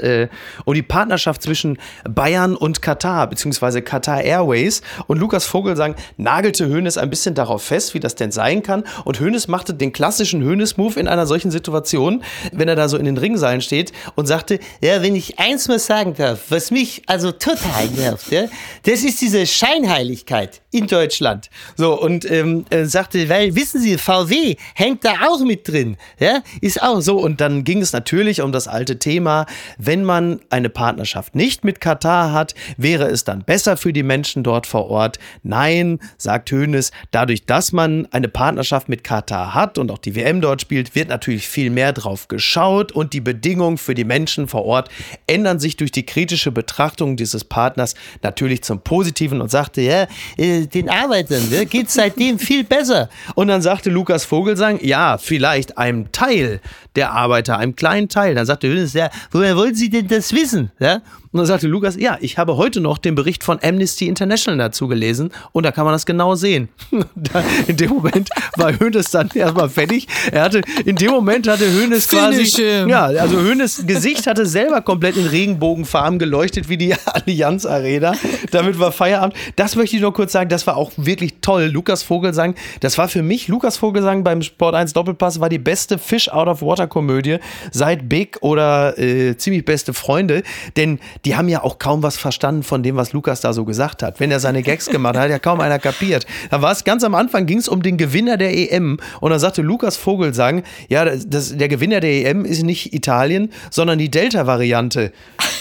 um 0.65 0.73
die 0.73 0.81
Partnerschaft 0.81 1.41
zwischen 1.41 1.77
Bayern 2.09 2.55
und 2.55 2.81
Katar, 2.81 3.27
beziehungsweise 3.27 3.81
Qatar 3.81 4.21
Airways. 4.21 4.81
Und 5.07 5.19
Lukas 5.19 5.45
Vogelsang 5.45 5.95
nagelte 6.17 6.67
Hoeneß 6.67 6.97
ein 6.97 7.09
bisschen 7.09 7.35
darauf 7.35 7.63
fest, 7.63 7.93
wie 7.93 7.99
das 7.99 8.15
denn 8.15 8.31
sein 8.31 8.63
kann. 8.63 8.83
Und 9.03 9.19
Hoeneß 9.19 9.47
machte 9.47 9.73
den 9.73 9.93
klassischen 9.93 10.14
klassischen 10.15 10.43
Hönes-Move 10.43 10.97
in 10.97 11.09
einer 11.09 11.25
solchen 11.25 11.51
Situation, 11.51 12.23
wenn 12.53 12.69
er 12.69 12.77
da 12.77 12.87
so 12.87 12.95
in 12.95 13.03
den 13.03 13.17
Ringseilen 13.17 13.59
steht 13.59 13.91
und 14.15 14.27
sagte, 14.27 14.59
ja, 14.79 15.01
wenn 15.03 15.13
ich 15.13 15.39
eins 15.39 15.67
mal 15.67 15.77
sagen 15.77 16.13
darf, 16.17 16.43
was 16.47 16.71
mich 16.71 17.01
also 17.07 17.33
total 17.33 17.87
nervt, 17.97 18.31
ja, 18.31 18.45
das 18.83 19.03
ist 19.03 19.19
diese 19.19 19.45
Scheinheiligkeit 19.45 20.61
in 20.71 20.87
Deutschland. 20.87 21.49
So, 21.75 21.99
und 21.99 22.29
ähm, 22.31 22.63
äh, 22.69 22.85
sagte, 22.85 23.27
weil, 23.27 23.55
wissen 23.55 23.81
Sie, 23.81 23.97
VW 23.97 24.55
hängt 24.73 25.03
da 25.03 25.15
auch 25.27 25.41
mit 25.41 25.67
drin, 25.67 25.97
ja, 26.17 26.41
ist 26.61 26.81
auch 26.81 27.01
so. 27.01 27.17
Und 27.17 27.41
dann 27.41 27.65
ging 27.65 27.81
es 27.81 27.91
natürlich 27.91 28.39
um 28.41 28.53
das 28.53 28.69
alte 28.69 28.99
Thema, 28.99 29.47
wenn 29.77 30.05
man 30.05 30.39
eine 30.49 30.69
Partnerschaft 30.69 31.35
nicht 31.35 31.65
mit 31.65 31.81
Katar 31.81 32.31
hat, 32.31 32.55
wäre 32.77 33.07
es 33.07 33.25
dann 33.25 33.43
besser 33.43 33.75
für 33.75 33.91
die 33.91 34.03
Menschen 34.03 34.43
dort 34.43 34.65
vor 34.65 34.89
Ort? 34.89 35.19
Nein, 35.43 35.99
sagt 36.17 36.53
Hoeneß, 36.53 36.91
dadurch, 37.11 37.45
dass 37.45 37.73
man 37.73 38.07
eine 38.11 38.29
Partnerschaft 38.29 38.87
mit 38.87 39.03
Katar 39.03 39.53
hat 39.53 39.77
und 39.77 39.91
auch 39.91 40.04
die 40.05 40.15
WM 40.15 40.41
dort 40.41 40.61
spielt, 40.61 40.95
wird 40.95 41.09
natürlich 41.09 41.47
viel 41.47 41.69
mehr 41.69 41.91
drauf 41.91 42.27
geschaut 42.27 42.91
und 42.91 43.13
die 43.13 43.21
Bedingungen 43.21 43.77
für 43.77 43.95
die 43.95 44.03
Menschen 44.03 44.47
vor 44.47 44.65
Ort 44.65 44.89
ändern 45.27 45.59
sich 45.59 45.77
durch 45.77 45.91
die 45.91 46.05
kritische 46.05 46.51
Betrachtung 46.51 47.17
dieses 47.17 47.43
Partners 47.43 47.95
natürlich 48.21 48.63
zum 48.63 48.81
Positiven 48.81 49.41
und 49.41 49.49
sagte, 49.49 49.81
ja, 49.81 50.07
äh, 50.37 50.67
den 50.67 50.89
Arbeitern 50.89 51.49
ne, 51.49 51.65
geht 51.65 51.87
es 51.87 51.95
seitdem 51.95 52.39
viel 52.39 52.63
besser. 52.63 53.09
Und 53.33 53.47
dann 53.47 53.61
sagte 53.61 53.89
Lukas 53.89 54.25
Vogelsang, 54.25 54.79
ja, 54.81 55.17
vielleicht 55.17 55.77
einem 55.77 56.11
Teil 56.11 56.61
der 56.95 57.11
Arbeiter, 57.11 57.57
einem 57.57 57.75
kleinen 57.75 58.09
Teil. 58.09 58.35
Dann 58.35 58.45
sagte 58.45 58.67
Hönes, 58.67 58.93
ja, 58.93 59.09
woher 59.31 59.57
wollen 59.57 59.75
Sie 59.75 59.89
denn 59.89 60.07
das 60.07 60.33
wissen? 60.33 60.71
Ja? 60.79 61.01
Und 61.35 61.39
dann 61.39 61.47
sagte 61.47 61.67
Lukas, 61.67 61.97
ja, 61.97 62.17
ich 62.21 62.37
habe 62.37 62.55
heute 62.55 62.79
noch 62.79 62.97
den 62.97 63.13
Bericht 63.13 63.43
von 63.43 63.59
Amnesty 63.61 64.07
International 64.07 64.57
dazu 64.57 64.87
gelesen 64.87 65.31
und 65.51 65.65
da 65.65 65.73
kann 65.73 65.83
man 65.83 65.93
das 65.93 66.05
genau 66.05 66.35
sehen. 66.35 66.69
in 67.67 67.75
dem 67.75 67.89
Moment 67.89 68.29
war 68.55 68.71
Hönes 68.79 69.11
dann 69.11 69.29
erstmal 69.33 69.67
fertig. 69.67 70.07
Er 70.31 70.43
hatte, 70.43 70.61
in 70.85 70.95
dem 70.95 71.11
Moment 71.11 71.45
hatte 71.49 71.69
Hönes 71.69 72.07
quasi, 72.07 72.45
ja, 72.87 73.07
also 73.07 73.37
Hönes 73.37 73.85
Gesicht 73.85 74.27
hatte 74.27 74.45
selber 74.45 74.79
komplett 74.79 75.17
in 75.17 75.27
Regenbogenfarben 75.27 76.19
geleuchtet 76.19 76.69
wie 76.69 76.77
die 76.77 76.95
Allianz 77.05 77.65
Arena. 77.65 78.13
Damit 78.51 78.79
war 78.79 78.93
Feierabend. 78.93 79.35
Das 79.57 79.75
möchte 79.75 79.97
ich 79.97 80.01
nur 80.01 80.13
kurz 80.13 80.31
sagen, 80.31 80.47
das 80.47 80.65
war 80.67 80.77
auch 80.77 80.93
wirklich 80.95 81.33
toll. 81.41 81.65
Lukas 81.65 82.01
Vogelsang, 82.01 82.55
das 82.79 82.97
war 82.97 83.09
für 83.09 83.23
mich, 83.23 83.49
Lukas 83.49 83.75
Vogelsang 83.75 84.23
beim 84.23 84.41
Sport 84.41 84.73
1 84.73 84.93
Doppelpass 84.93 85.41
war 85.41 85.49
die 85.49 85.59
beste 85.59 85.97
Fish 85.97 86.29
out 86.29 86.47
of 86.47 86.61
Water 86.61 86.87
Komödie 86.87 87.39
seit 87.73 88.07
Big 88.07 88.37
oder 88.39 88.97
äh, 88.97 89.35
ziemlich 89.35 89.65
beste 89.65 89.93
Freunde, 89.93 90.41
denn 90.77 90.99
die 91.25 91.35
haben 91.35 91.49
ja 91.49 91.63
auch 91.63 91.79
kaum 91.79 92.03
was 92.03 92.17
verstanden 92.17 92.63
von 92.63 92.83
dem, 92.83 92.95
was 92.95 93.11
Lukas 93.11 93.41
da 93.41 93.51
so 93.51 93.65
gesagt 93.65 94.03
hat. 94.03 94.19
Wenn 94.19 94.31
er 94.31 94.39
seine 94.39 94.61
Gags 94.61 94.85
gemacht 94.85 95.15
hat, 95.15 95.23
hat 95.23 95.29
ja 95.31 95.39
kaum 95.39 95.59
einer 95.59 95.79
kapiert. 95.79 96.25
Da 96.51 96.61
war 96.61 96.71
es 96.71 96.83
ganz 96.83 97.03
am 97.03 97.15
Anfang, 97.15 97.47
ging 97.47 97.57
es 97.57 97.67
um 97.67 97.81
den 97.81 97.97
Gewinner 97.97 98.37
der 98.37 98.55
EM 98.55 98.99
und 99.21 99.31
da 99.31 99.39
sagte 99.39 99.63
Lukas 99.63 99.97
Vogelsang, 99.97 100.63
ja, 100.87 101.03
das, 101.03 101.57
der 101.57 101.67
Gewinner 101.67 101.99
der 101.99 102.11
EM 102.11 102.45
ist 102.45 102.63
nicht 102.63 102.93
Italien, 102.93 103.51
sondern 103.71 103.97
die 103.97 104.11
Delta-Variante. 104.11 105.11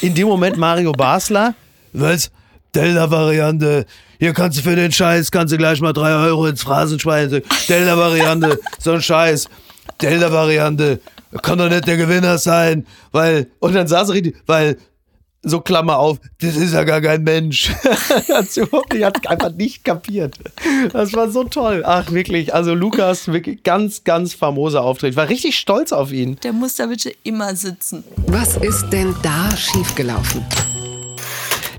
In 0.03 0.14
dem 0.14 0.29
Moment 0.29 0.59
Mario 0.59 0.92
Basler, 0.92 1.55
was? 1.92 2.31
Delta-Variante. 2.74 3.87
Hier 4.18 4.33
kannst 4.35 4.59
du 4.59 4.62
für 4.62 4.77
den 4.77 4.92
Scheiß, 4.92 5.31
kannst 5.31 5.53
du 5.53 5.57
gleich 5.57 5.81
mal 5.81 5.92
drei 5.92 6.14
Euro 6.14 6.46
ins 6.46 6.62
Phrasenschwein. 6.62 7.42
Delta-Variante, 7.68 8.59
so 8.79 8.92
ein 8.92 9.03
Scheiß. 9.03 9.48
Delta-Variante. 10.03 11.00
Kann 11.42 11.59
doch 11.59 11.68
nicht 11.68 11.87
der 11.87 11.96
Gewinner 11.96 12.38
sein, 12.38 12.87
weil, 13.11 13.48
und 13.59 13.74
dann 13.74 13.88
saß 13.88 14.11
er 14.11 14.14
richtig, 14.14 14.37
weil 14.46 14.77
so 15.44 15.61
Klammer 15.61 15.98
auf, 15.98 16.18
das 16.40 16.57
ist 16.57 16.72
ja 16.72 16.85
gar 16.85 17.00
kein 17.00 17.22
Mensch. 17.22 17.70
hat 18.28 18.57
überhaupt 18.57 18.92
nicht, 18.92 19.04
hat 19.04 19.26
einfach 19.28 19.52
nicht 19.52 19.85
kapiert. 19.85 20.37
Das 20.92 21.12
war 21.12 21.30
so 21.30 21.44
toll. 21.44 21.83
Ach, 21.87 22.11
wirklich. 22.11 22.54
Also 22.54 22.74
Lukas, 22.74 23.28
wirklich 23.28 23.62
ganz, 23.62 24.04
ganz 24.04 24.35
famoser 24.35 24.83
Auftritt. 24.83 25.11
Ich 25.11 25.16
war 25.16 25.28
richtig 25.28 25.59
stolz 25.59 25.92
auf 25.92 26.12
ihn. 26.12 26.37
Der 26.42 26.52
muss 26.52 26.76
da 26.76 26.87
bitte 26.87 27.12
immer 27.22 27.54
sitzen. 27.54 28.04
Was 28.26 28.57
ist 28.57 28.88
denn 28.90 29.14
da 29.22 29.54
schiefgelaufen? 29.57 30.44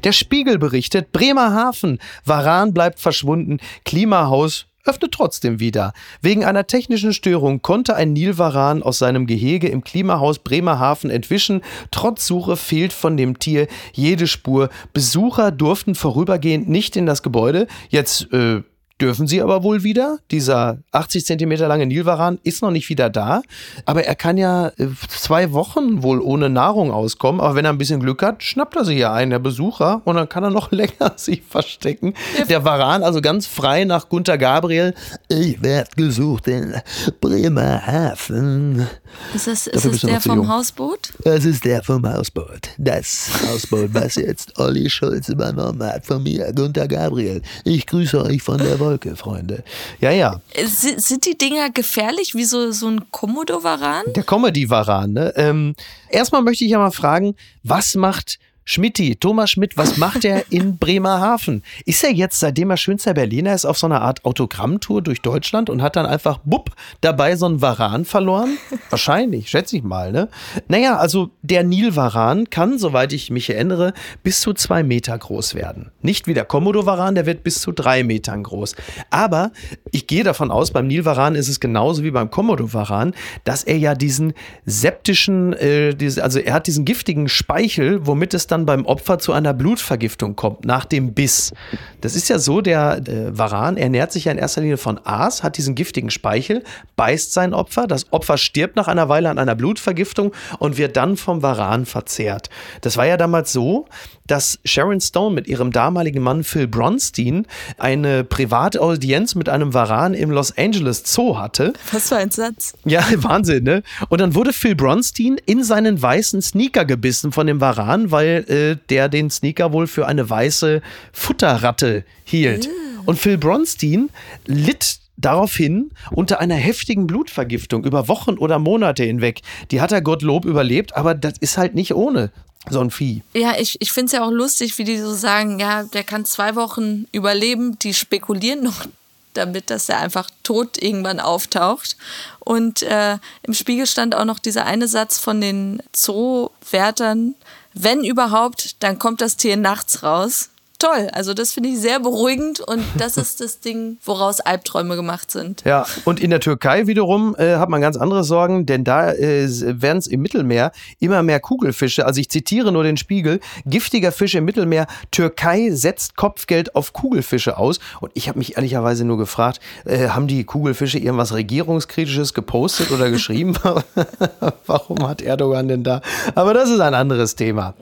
Der 0.03 0.11
Spiegel 0.11 0.59
berichtet, 0.59 1.11
Bremerhaven, 1.11 1.97
Varan 2.23 2.73
bleibt 2.73 2.99
verschwunden, 2.99 3.57
Klimahaus 3.85 4.67
öffnet 4.85 5.11
trotzdem 5.11 5.59
wieder. 5.59 5.93
Wegen 6.21 6.45
einer 6.45 6.67
technischen 6.67 7.13
Störung 7.13 7.61
konnte 7.61 7.95
ein 7.95 8.13
Nilvaran 8.13 8.83
aus 8.83 8.99
seinem 8.99 9.27
Gehege 9.27 9.67
im 9.67 9.83
Klimahaus 9.83 10.39
Bremerhaven 10.39 11.09
entwischen. 11.09 11.61
Trotz 11.91 12.27
Suche 12.27 12.55
fehlt 12.55 12.93
von 12.93 13.17
dem 13.17 13.39
Tier 13.39 13.67
jede 13.93 14.27
Spur. 14.27 14.69
Besucher 14.93 15.51
durften 15.51 15.95
vorübergehend 15.95 16.69
nicht 16.69 16.95
in 16.95 17.05
das 17.05 17.23
Gebäude. 17.23 17.67
Jetzt 17.89 18.31
äh, 18.31 18.61
dürfen 19.01 19.27
sie 19.27 19.41
aber 19.41 19.63
wohl 19.63 19.83
wieder. 19.83 20.19
Dieser 20.31 20.77
80 20.91 21.25
Zentimeter 21.25 21.67
lange 21.67 21.85
Nilvaran 21.85 22.39
ist 22.43 22.61
noch 22.61 22.71
nicht 22.71 22.87
wieder 22.89 23.09
da, 23.09 23.41
aber 23.85 24.05
er 24.05 24.15
kann 24.15 24.37
ja 24.37 24.67
äh, 24.77 24.87
zwei 25.09 25.51
Wochen 25.51 26.01
wohl 26.01 26.19
ohne 26.21 26.49
Nahrung 26.49 26.91
auskommen. 26.91 27.41
Aber 27.41 27.55
wenn 27.55 27.65
er 27.65 27.71
ein 27.71 27.77
bisschen 27.77 27.99
Glück 27.99 28.21
hat, 28.21 28.43
schnappt 28.43 28.75
er 28.75 28.85
sich 28.85 28.99
ja 28.99 29.13
einen, 29.13 29.31
der 29.31 29.39
Besucher, 29.39 30.01
und 30.05 30.15
dann 30.15 30.29
kann 30.29 30.43
er 30.43 30.49
noch 30.49 30.71
länger 30.71 31.13
sich 31.17 31.41
verstecken. 31.41 32.13
Der 32.47 32.63
Varan 32.63 33.03
also 33.03 33.21
ganz 33.21 33.47
frei 33.47 33.83
nach 33.83 34.07
Gunter 34.07 34.37
Gabriel. 34.37 34.93
Ich 35.27 35.61
werde 35.61 35.89
gesucht 35.95 36.47
in 36.47 36.75
Bremerhaven. 37.19 38.87
Ist 39.33 39.47
das, 39.47 39.67
ist 39.67 39.85
das 39.85 40.01
der 40.01 40.21
vom 40.21 40.47
Hausboot? 40.47 41.13
Es 41.23 41.45
ist 41.45 41.65
der 41.65 41.83
vom 41.83 42.05
Hausboot. 42.05 42.69
Das 42.77 43.29
Hausboot, 43.47 43.93
was 43.93 44.15
jetzt 44.15 44.57
Olli 44.59 44.89
Schulz 44.89 45.29
übernommen 45.29 45.83
hat 45.83 46.05
von 46.05 46.23
mir, 46.23 46.51
Gunter 46.53 46.87
Gabriel. 46.87 47.41
Ich 47.63 47.85
grüße 47.85 48.23
euch 48.23 48.41
von 48.41 48.57
der 48.57 48.77
Wolke, 48.85 49.15
Freunde. 49.15 49.63
Ja, 49.99 50.11
ja. 50.11 50.41
Sind 50.65 51.25
die 51.25 51.37
Dinger 51.37 51.71
gefährlich 51.71 52.35
wie 52.35 52.45
so, 52.45 52.71
so 52.71 52.87
ein 52.87 53.09
Komodo-Varan? 53.11 54.05
Der 54.15 54.23
Comedy-Varan, 54.23 55.13
ne? 55.13 55.33
Ähm, 55.35 55.75
erstmal 56.09 56.43
möchte 56.43 56.65
ich 56.65 56.71
ja 56.71 56.77
mal 56.77 56.91
fragen, 56.91 57.35
was 57.63 57.95
macht 57.95 58.39
Schmidti, 58.67 59.15
Thomas 59.15 59.51
Schmidt, 59.51 59.77
was 59.77 59.97
macht 59.97 60.25
er 60.25 60.51
in 60.51 60.77
Bremerhaven? 60.79 61.61
Ist 61.85 62.03
er 62.03 62.11
jetzt, 62.11 62.39
seitdem 62.39 62.71
er 62.71 62.77
schönster 62.77 63.13
Berliner 63.13 63.53
ist, 63.53 63.63
auf 63.63 63.77
so 63.77 63.85
einer 63.85 64.01
Art 64.01 64.25
Autogrammtour 64.25 65.03
durch 65.03 65.21
Deutschland 65.21 65.69
und 65.69 65.83
hat 65.83 65.95
dann 65.95 66.07
einfach, 66.07 66.39
bupp, 66.43 66.71
dabei 66.99 67.35
so 67.35 67.45
einen 67.45 67.61
Varan 67.61 68.05
verloren? 68.05 68.57
Wahrscheinlich, 68.89 69.51
schätze 69.51 69.77
ich 69.77 69.83
mal, 69.83 70.11
ne? 70.11 70.29
Naja, 70.67 70.97
also 70.97 71.29
der 71.43 71.63
Nilvaran 71.63 72.49
kann, 72.49 72.79
soweit 72.79 73.13
ich 73.13 73.29
mich 73.29 73.51
erinnere, 73.51 73.93
bis 74.23 74.41
zu 74.41 74.51
zwei 74.53 74.81
Meter 74.81 75.15
groß 75.15 75.53
werden. 75.53 75.91
Nicht 76.01 76.25
wie 76.25 76.33
der 76.33 76.45
Komodo-Varan, 76.45 77.13
der 77.13 77.27
wird 77.27 77.43
bis 77.43 77.61
zu 77.61 77.71
drei 77.71 78.03
Metern 78.03 78.41
groß. 78.41 78.75
Aber 79.11 79.51
ich 79.91 80.07
gehe 80.07 80.23
davon 80.23 80.49
aus, 80.49 80.71
beim 80.71 80.87
Nilvaran 80.87 81.35
ist 81.35 81.49
es 81.49 81.59
genauso 81.59 82.01
wie 82.01 82.09
beim 82.09 82.31
Komodo-Varan, 82.31 83.13
dass 83.43 83.63
er 83.63 83.77
ja 83.77 83.93
diesen 83.93 84.33
septischen, 84.65 85.53
äh, 85.53 85.93
diese, 85.93 86.23
also 86.23 86.39
er 86.39 86.55
hat 86.55 86.65
diesen 86.65 86.83
giftigen 86.83 87.29
Speichel, 87.29 88.07
womit 88.07 88.33
es 88.33 88.47
dann 88.47 88.54
dann 88.55 88.65
beim 88.65 88.85
Opfer 88.85 89.19
zu 89.19 89.33
einer 89.33 89.53
Blutvergiftung 89.53 90.35
kommt, 90.35 90.65
nach 90.65 90.85
dem 90.85 91.13
Biss. 91.13 91.53
Das 92.01 92.15
ist 92.15 92.29
ja 92.29 92.39
so, 92.39 92.61
der 92.61 93.01
äh, 93.07 93.37
Varan 93.37 93.77
ernährt 93.77 94.11
sich 94.11 94.25
ja 94.25 94.31
in 94.31 94.37
erster 94.37 94.61
Linie 94.61 94.77
von 94.77 94.99
Aas, 95.03 95.43
hat 95.43 95.57
diesen 95.57 95.75
giftigen 95.75 96.09
Speichel, 96.09 96.63
beißt 96.95 97.33
sein 97.33 97.53
Opfer, 97.53 97.87
das 97.87 98.11
Opfer 98.13 98.37
stirbt 98.37 98.75
nach 98.75 98.87
einer 98.87 99.09
Weile 99.09 99.29
an 99.29 99.37
einer 99.37 99.55
Blutvergiftung 99.55 100.31
und 100.59 100.77
wird 100.77 100.95
dann 100.95 101.17
vom 101.17 101.41
Varan 101.41 101.85
verzehrt. 101.85 102.49
Das 102.81 102.95
war 102.97 103.05
ja 103.05 103.17
damals 103.17 103.51
so, 103.51 103.87
dass 104.27 104.59
Sharon 104.65 105.01
Stone 105.01 105.35
mit 105.35 105.47
ihrem 105.47 105.71
damaligen 105.71 106.21
Mann 106.21 106.43
Phil 106.43 106.67
Bronstein 106.67 107.45
eine 107.77 108.23
private 108.23 108.81
Audienz 108.81 109.35
mit 109.35 109.49
einem 109.49 109.73
Varan 109.73 110.13
im 110.13 110.31
Los 110.31 110.57
Angeles 110.57 111.03
Zoo 111.05 111.37
hatte. 111.37 111.73
Was 111.91 112.09
für 112.09 112.17
ein 112.17 112.31
Satz. 112.31 112.73
Ja, 112.85 113.05
Wahnsinn, 113.17 113.63
ne? 113.63 113.83
Und 114.09 114.21
dann 114.21 114.35
wurde 114.35 114.53
Phil 114.53 114.75
Bronstein 114.75 115.37
in 115.45 115.63
seinen 115.63 116.01
weißen 116.01 116.41
Sneaker 116.41 116.85
gebissen 116.85 117.31
von 117.31 117.47
dem 117.47 117.61
Varan, 117.61 118.11
weil 118.11 118.45
äh, 118.47 118.77
der 118.89 119.09
den 119.09 119.29
Sneaker 119.29 119.71
wohl 119.73 119.87
für 119.87 120.07
eine 120.07 120.29
weiße 120.29 120.81
Futterratte 121.11 122.03
hielt. 122.23 122.67
Mm. 122.67 123.07
Und 123.07 123.19
Phil 123.19 123.37
Bronstein 123.37 124.09
litt 124.45 124.99
daraufhin 125.17 125.91
unter 126.11 126.39
einer 126.39 126.55
heftigen 126.55 127.07
Blutvergiftung 127.07 127.85
über 127.85 128.07
Wochen 128.07 128.37
oder 128.37 128.59
Monate 128.59 129.03
hinweg. 129.03 129.41
Die 129.71 129.81
hat 129.81 129.91
er 129.91 130.01
Gottlob 130.01 130.45
überlebt, 130.45 130.95
aber 130.95 131.15
das 131.15 131.37
ist 131.39 131.57
halt 131.57 131.75
nicht 131.75 131.93
ohne 131.93 132.31
so 132.69 132.79
ein 132.79 132.91
Vieh. 132.91 133.21
Ja, 133.33 133.55
ich, 133.57 133.77
ich 133.79 133.91
finde 133.91 134.07
es 134.07 134.11
ja 134.13 134.23
auch 134.23 134.31
lustig, 134.31 134.77
wie 134.77 134.83
die 134.83 134.97
so 134.99 135.13
sagen, 135.13 135.59
ja, 135.59 135.83
der 135.83 136.03
kann 136.03 136.25
zwei 136.25 136.55
Wochen 136.55 137.05
überleben. 137.11 137.77
Die 137.79 137.93
spekulieren 137.93 138.63
noch 138.63 138.85
damit, 139.33 139.69
dass 139.69 139.89
er 139.89 139.99
einfach 139.99 140.29
tot 140.43 140.81
irgendwann 140.81 141.19
auftaucht. 141.19 141.97
Und 142.39 142.83
äh, 142.83 143.17
im 143.43 143.53
Spiegel 143.53 143.85
stand 143.85 144.15
auch 144.15 144.25
noch 144.25 144.39
dieser 144.39 144.65
eine 144.65 144.87
Satz 144.87 145.17
von 145.17 145.41
den 145.41 145.81
Zoowärtern, 145.91 147.35
wenn 147.73 148.05
überhaupt, 148.05 148.81
dann 148.81 148.99
kommt 148.99 149.19
das 149.19 149.35
Tier 149.35 149.57
nachts 149.57 150.01
raus. 150.01 150.49
Toll. 150.79 151.09
Also 151.13 151.33
das 151.33 151.53
finde 151.53 151.69
ich 151.69 151.79
sehr 151.79 151.99
beruhigend 151.99 152.59
und 152.59 152.83
das 152.97 153.17
ist 153.17 153.41
das 153.41 153.59
Ding, 153.59 153.97
woraus 154.03 154.39
Albträume 154.39 154.95
gemacht 154.95 155.31
sind. 155.31 155.63
Ja, 155.65 155.85
und 156.05 156.19
in 156.19 156.29
der 156.29 156.39
Türkei 156.39 156.87
wiederum 156.87 157.35
äh, 157.37 157.55
hat 157.55 157.69
man 157.69 157.81
ganz 157.81 157.97
andere 157.97 158.23
Sorgen, 158.23 158.65
denn 158.65 158.83
da 158.83 159.11
äh, 159.11 159.47
werden 159.81 159.97
es 159.97 160.07
im 160.07 160.21
Mittelmeer 160.21 160.71
immer 160.99 161.23
mehr 161.23 161.39
Kugelfische. 161.39 162.05
Also 162.05 162.19
ich 162.21 162.29
zitiere 162.29 162.71
nur 162.71 162.83
den 162.83 162.97
Spiegel. 162.97 163.39
Giftiger 163.65 164.11
Fisch 164.11 164.35
im 164.35 164.45
Mittelmeer. 164.45 164.87
Türkei 165.11 165.71
setzt 165.71 166.15
Kopfgeld 166.15 166.75
auf 166.75 166.93
Kugelfische 166.93 167.57
aus. 167.57 167.79
Und 168.01 168.11
ich 168.13 168.27
habe 168.27 168.39
mich 168.39 168.57
ehrlicherweise 168.57 169.05
nur 169.05 169.17
gefragt, 169.17 169.59
äh, 169.85 170.09
haben 170.09 170.27
die 170.27 170.43
Kugelfische 170.43 170.99
irgendwas 170.99 171.33
Regierungskritisches 171.33 172.33
gepostet 172.33 172.91
oder 172.91 173.09
geschrieben? 173.09 173.55
Warum 174.65 175.07
hat 175.07 175.21
Erdogan 175.21 175.67
denn 175.67 175.83
da? 175.83 176.01
Aber 176.33 176.53
das 176.53 176.69
ist 176.69 176.79
ein 176.79 176.93
anderes 176.93 177.35
Thema. 177.35 177.73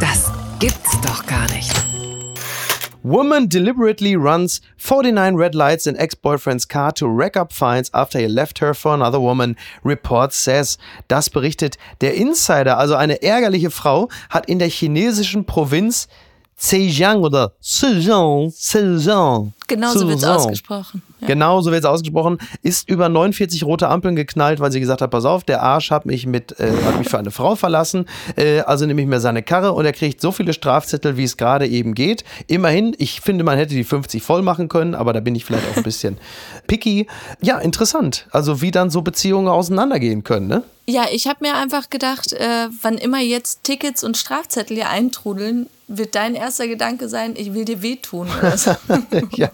Das 0.00 0.30
gibt's 0.58 1.00
doch 1.02 1.26
gar 1.26 1.48
nicht. 1.50 1.89
Woman 3.02 3.48
deliberately 3.48 4.14
runs 4.16 4.60
49 4.76 5.36
red 5.36 5.54
lights 5.54 5.86
in 5.86 5.96
ex-boyfriend's 5.96 6.66
car 6.66 6.92
to 6.92 7.08
rack 7.08 7.36
up 7.36 7.52
fines 7.52 7.90
after 7.94 8.18
he 8.18 8.26
left 8.26 8.58
her 8.58 8.74
for 8.74 8.94
another 8.94 9.20
woman, 9.20 9.56
report 9.84 10.32
says. 10.32 10.78
Das 11.08 11.30
berichtet 11.30 11.78
der 12.00 12.14
Insider. 12.14 12.78
Also 12.78 12.94
eine 12.94 13.22
ärgerliche 13.22 13.70
Frau 13.70 14.08
hat 14.28 14.48
in 14.48 14.58
der 14.58 14.68
chinesischen 14.68 15.46
Provinz 15.46 16.08
Zhejiang 16.56 17.22
oder 17.22 17.52
Zhejiang, 17.60 18.52
Zhejiang. 18.52 19.54
Genau 19.66 19.92
so 19.92 20.06
wird 20.06 20.18
es 20.18 20.24
ausgesprochen. 20.24 21.02
Ja. 21.20 21.28
Genau 21.28 21.60
so 21.60 21.70
wird 21.70 21.84
es 21.84 21.88
ausgesprochen. 21.88 22.38
Ist 22.62 22.88
über 22.88 23.08
49 23.08 23.64
rote 23.64 23.88
Ampeln 23.88 24.16
geknallt, 24.16 24.60
weil 24.60 24.72
sie 24.72 24.80
gesagt 24.80 25.02
hat, 25.02 25.10
pass 25.10 25.24
auf, 25.24 25.44
der 25.44 25.62
Arsch 25.62 25.90
hat 25.90 26.06
mich, 26.06 26.26
mit, 26.26 26.58
äh, 26.58 26.72
hat 26.84 26.98
mich 26.98 27.08
für 27.08 27.18
eine 27.18 27.30
Frau 27.30 27.56
verlassen. 27.56 28.06
Äh, 28.36 28.60
also 28.60 28.86
nehme 28.86 29.02
ich 29.02 29.08
mir 29.08 29.20
seine 29.20 29.42
Karre 29.42 29.72
und 29.72 29.84
er 29.84 29.92
kriegt 29.92 30.20
so 30.20 30.32
viele 30.32 30.52
Strafzettel, 30.52 31.16
wie 31.16 31.24
es 31.24 31.36
gerade 31.36 31.66
eben 31.66 31.94
geht. 31.94 32.24
Immerhin, 32.46 32.94
ich 32.98 33.20
finde, 33.20 33.44
man 33.44 33.56
hätte 33.58 33.74
die 33.74 33.84
50 33.84 34.22
voll 34.22 34.42
machen 34.42 34.68
können, 34.68 34.94
aber 34.94 35.12
da 35.12 35.20
bin 35.20 35.34
ich 35.34 35.44
vielleicht 35.44 35.70
auch 35.70 35.76
ein 35.76 35.82
bisschen 35.82 36.18
picky. 36.66 37.06
Ja, 37.42 37.58
interessant. 37.58 38.26
Also 38.30 38.60
wie 38.62 38.70
dann 38.70 38.90
so 38.90 39.02
Beziehungen 39.02 39.48
auseinandergehen 39.48 40.24
können, 40.24 40.48
ne? 40.48 40.62
Ja, 40.86 41.06
ich 41.12 41.28
habe 41.28 41.38
mir 41.42 41.54
einfach 41.54 41.88
gedacht, 41.88 42.32
äh, 42.32 42.68
wann 42.82 42.98
immer 42.98 43.20
jetzt 43.20 43.62
Tickets 43.62 44.02
und 44.02 44.16
Strafzettel 44.16 44.76
hier 44.76 44.88
eintrudeln, 44.88 45.68
wird 45.90 46.14
dein 46.14 46.36
erster 46.36 46.68
Gedanke 46.68 47.08
sein, 47.08 47.34
ich 47.36 47.52
will 47.52 47.64
dir 47.64 47.82
wehtun. 47.82 48.28
So. 48.60 48.74
ja, 49.36 49.50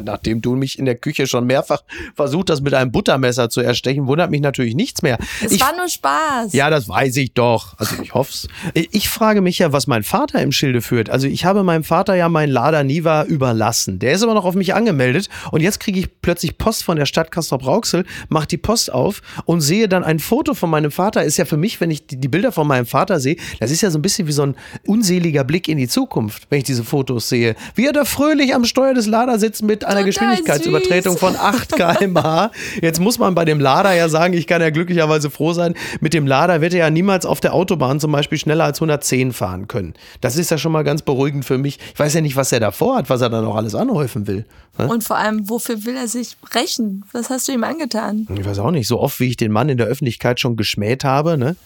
nachdem 0.00 0.42
du 0.42 0.54
mich 0.54 0.78
in 0.78 0.84
der 0.84 0.96
Küche 0.96 1.26
schon 1.26 1.46
mehrfach 1.46 1.82
versucht 2.14 2.50
hast, 2.50 2.60
mit 2.60 2.74
einem 2.74 2.92
Buttermesser 2.92 3.48
zu 3.48 3.60
erstechen, 3.60 4.06
wundert 4.06 4.30
mich 4.30 4.42
natürlich 4.42 4.74
nichts 4.74 5.02
mehr. 5.02 5.18
Es 5.42 5.52
ich, 5.52 5.60
war 5.60 5.74
nur 5.76 5.88
Spaß. 5.88 6.52
Ja, 6.52 6.68
das 6.68 6.88
weiß 6.88 7.16
ich 7.16 7.32
doch. 7.32 7.78
Also 7.78 8.02
ich 8.02 8.12
hoffe 8.12 8.32
es. 8.32 8.48
Ich 8.90 9.08
frage 9.08 9.40
mich 9.40 9.60
ja, 9.60 9.72
was 9.72 9.86
mein 9.86 10.02
Vater 10.02 10.42
im 10.42 10.52
Schilde 10.52 10.82
führt. 10.82 11.08
Also 11.08 11.26
ich 11.26 11.44
habe 11.44 11.62
meinem 11.62 11.84
Vater 11.84 12.16
ja 12.16 12.28
meinen 12.28 12.50
Lada 12.50 12.82
Niva 12.82 13.24
überlassen. 13.24 13.98
Der 13.98 14.12
ist 14.12 14.22
aber 14.22 14.34
noch 14.34 14.44
auf 14.44 14.54
mich 14.54 14.74
angemeldet 14.74 15.28
und 15.52 15.62
jetzt 15.62 15.80
kriege 15.80 16.00
ich 16.00 16.20
plötzlich 16.20 16.58
Post 16.58 16.82
von 16.82 16.96
der 16.96 17.06
Stadt 17.06 17.30
Castrop-Rauxel, 17.30 18.04
mache 18.28 18.48
die 18.48 18.58
Post 18.58 18.92
auf 18.92 19.22
und 19.46 19.62
sehe 19.62 19.88
dann 19.88 20.04
ein 20.04 20.18
Foto 20.18 20.54
von 20.54 20.68
meinem 20.68 20.90
Vater. 20.90 21.24
Ist 21.24 21.38
ja 21.38 21.46
für 21.46 21.56
mich, 21.56 21.80
wenn 21.80 21.90
ich 21.90 22.06
die 22.06 22.28
Bilder 22.28 22.52
von 22.52 22.66
meinem 22.66 22.86
Vater 22.86 23.20
sehe, 23.20 23.36
das 23.58 23.70
ist 23.70 23.80
ja 23.80 23.90
so 23.90 23.98
ein 23.98 24.02
bisschen 24.02 24.28
wie 24.28 24.32
so 24.32 24.42
ein 24.42 24.56
unseliger 24.86 25.44
Blick 25.44 25.68
in 25.68 25.79
die 25.80 25.88
Zukunft, 25.88 26.46
wenn 26.50 26.58
ich 26.58 26.64
diese 26.64 26.84
Fotos 26.84 27.28
sehe. 27.28 27.56
Wie 27.74 27.86
er 27.86 27.92
da 27.92 28.04
fröhlich 28.04 28.54
am 28.54 28.64
Steuer 28.64 28.94
des 28.94 29.06
Lada 29.06 29.38
sitzt 29.38 29.62
mit 29.62 29.84
einer 29.84 30.04
Total 30.04 30.04
Geschwindigkeitsübertretung 30.04 31.12
süß. 31.14 31.20
von 31.20 31.36
8 31.36 31.74
km/h. 31.74 32.50
Jetzt 32.80 33.00
muss 33.00 33.18
man 33.18 33.34
bei 33.34 33.44
dem 33.44 33.60
Lada 33.60 33.92
ja 33.94 34.08
sagen, 34.08 34.34
ich 34.34 34.46
kann 34.46 34.60
ja 34.60 34.70
glücklicherweise 34.70 35.30
froh 35.30 35.52
sein, 35.52 35.74
mit 36.00 36.14
dem 36.14 36.26
Lada 36.26 36.60
wird 36.60 36.74
er 36.74 36.80
ja 36.80 36.90
niemals 36.90 37.26
auf 37.26 37.40
der 37.40 37.54
Autobahn 37.54 38.00
zum 38.00 38.12
Beispiel 38.12 38.38
schneller 38.38 38.64
als 38.64 38.78
110 38.78 39.32
fahren 39.32 39.68
können. 39.68 39.94
Das 40.20 40.36
ist 40.36 40.50
ja 40.50 40.58
schon 40.58 40.72
mal 40.72 40.84
ganz 40.84 41.02
beruhigend 41.02 41.44
für 41.44 41.58
mich. 41.58 41.78
Ich 41.92 41.98
weiß 41.98 42.14
ja 42.14 42.20
nicht, 42.20 42.36
was 42.36 42.52
er 42.52 42.60
davor 42.60 42.96
hat, 42.96 43.10
was 43.10 43.20
er 43.20 43.30
dann 43.30 43.44
noch 43.44 43.56
alles 43.56 43.74
anhäufen 43.74 44.26
will. 44.26 44.44
Und 44.78 45.04
vor 45.04 45.16
allem, 45.16 45.48
wofür 45.50 45.84
will 45.84 45.96
er 45.96 46.08
sich 46.08 46.36
rächen? 46.54 47.04
Was 47.12 47.28
hast 47.28 47.48
du 47.48 47.52
ihm 47.52 47.64
angetan? 47.64 48.26
Ich 48.34 48.44
weiß 48.44 48.60
auch 48.60 48.70
nicht. 48.70 48.86
So 48.86 49.00
oft, 49.00 49.20
wie 49.20 49.26
ich 49.26 49.36
den 49.36 49.52
Mann 49.52 49.68
in 49.68 49.76
der 49.76 49.86
Öffentlichkeit 49.86 50.40
schon 50.40 50.56
geschmäht 50.56 51.04
habe. 51.04 51.36
Ne? 51.36 51.56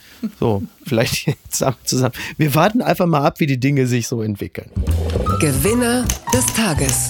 So, 0.40 0.62
vielleicht 0.84 1.30
zusammen. 1.82 2.14
Wir 2.36 2.54
warten 2.54 2.82
einfach 2.82 3.06
mal 3.06 3.24
ab, 3.24 3.40
wie 3.40 3.46
die 3.46 3.58
Dinge 3.58 3.86
sich 3.86 4.08
so 4.08 4.22
entwickeln. 4.22 4.70
Gewinner 5.40 6.04
des 6.32 6.46
Tages 6.54 7.08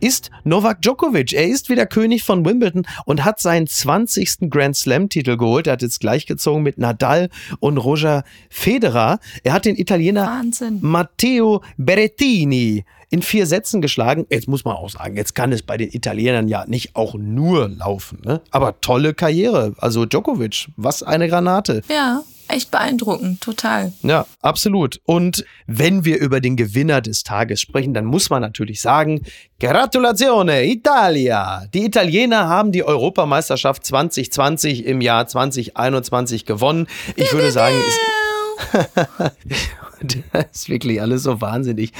ist 0.00 0.30
Novak 0.44 0.82
Djokovic. 0.82 1.32
Er 1.32 1.46
ist 1.46 1.68
wieder 1.68 1.86
König 1.86 2.24
von 2.24 2.44
Wimbledon 2.44 2.86
und 3.04 3.24
hat 3.24 3.40
seinen 3.40 3.66
20. 3.66 4.50
Grand 4.50 4.76
Slam-Titel 4.76 5.36
geholt. 5.36 5.66
Er 5.66 5.74
hat 5.74 5.82
jetzt 5.82 6.00
gleichgezogen 6.00 6.62
mit 6.62 6.78
Nadal 6.78 7.28
und 7.60 7.78
Roger 7.78 8.24
Federer. 8.48 9.20
Er 9.44 9.52
hat 9.52 9.64
den 9.64 9.76
Italiener 9.76 10.26
Wahnsinn. 10.26 10.78
Matteo 10.80 11.62
Berrettini 11.76 12.84
in 13.10 13.22
vier 13.22 13.46
Sätzen 13.46 13.80
geschlagen. 13.80 14.26
Jetzt 14.30 14.48
muss 14.48 14.64
man 14.64 14.76
auch 14.76 14.88
sagen, 14.88 15.16
jetzt 15.16 15.34
kann 15.34 15.52
es 15.52 15.62
bei 15.62 15.76
den 15.76 15.90
Italienern 15.90 16.48
ja 16.48 16.64
nicht 16.66 16.96
auch 16.96 17.14
nur 17.14 17.68
laufen. 17.68 18.20
Ne? 18.24 18.40
Aber 18.50 18.80
tolle 18.80 19.14
Karriere. 19.14 19.74
Also 19.78 20.06
Djokovic, 20.06 20.68
was 20.76 21.02
eine 21.02 21.28
Granate. 21.28 21.82
Ja 21.88 22.22
echt 22.50 22.70
beeindruckend, 22.70 23.40
total. 23.40 23.92
Ja, 24.02 24.26
absolut. 24.40 25.00
Und 25.04 25.44
wenn 25.66 26.04
wir 26.04 26.18
über 26.18 26.40
den 26.40 26.56
Gewinner 26.56 27.00
des 27.00 27.22
Tages 27.22 27.60
sprechen, 27.60 27.94
dann 27.94 28.04
muss 28.04 28.30
man 28.30 28.42
natürlich 28.42 28.80
sagen, 28.80 29.22
Gratulatione, 29.58 30.64
Italia! 30.64 31.64
Die 31.74 31.84
Italiener 31.84 32.48
haben 32.48 32.72
die 32.72 32.84
Europameisterschaft 32.84 33.84
2020 33.84 34.86
im 34.86 35.00
Jahr 35.00 35.26
2021 35.26 36.46
gewonnen. 36.46 36.86
Ich 37.16 37.32
würde 37.32 37.50
sagen, 37.50 37.76
das 40.32 40.46
ist 40.52 40.68
wirklich 40.68 41.00
alles 41.00 41.22
so 41.24 41.40
wahnsinnig. 41.40 41.92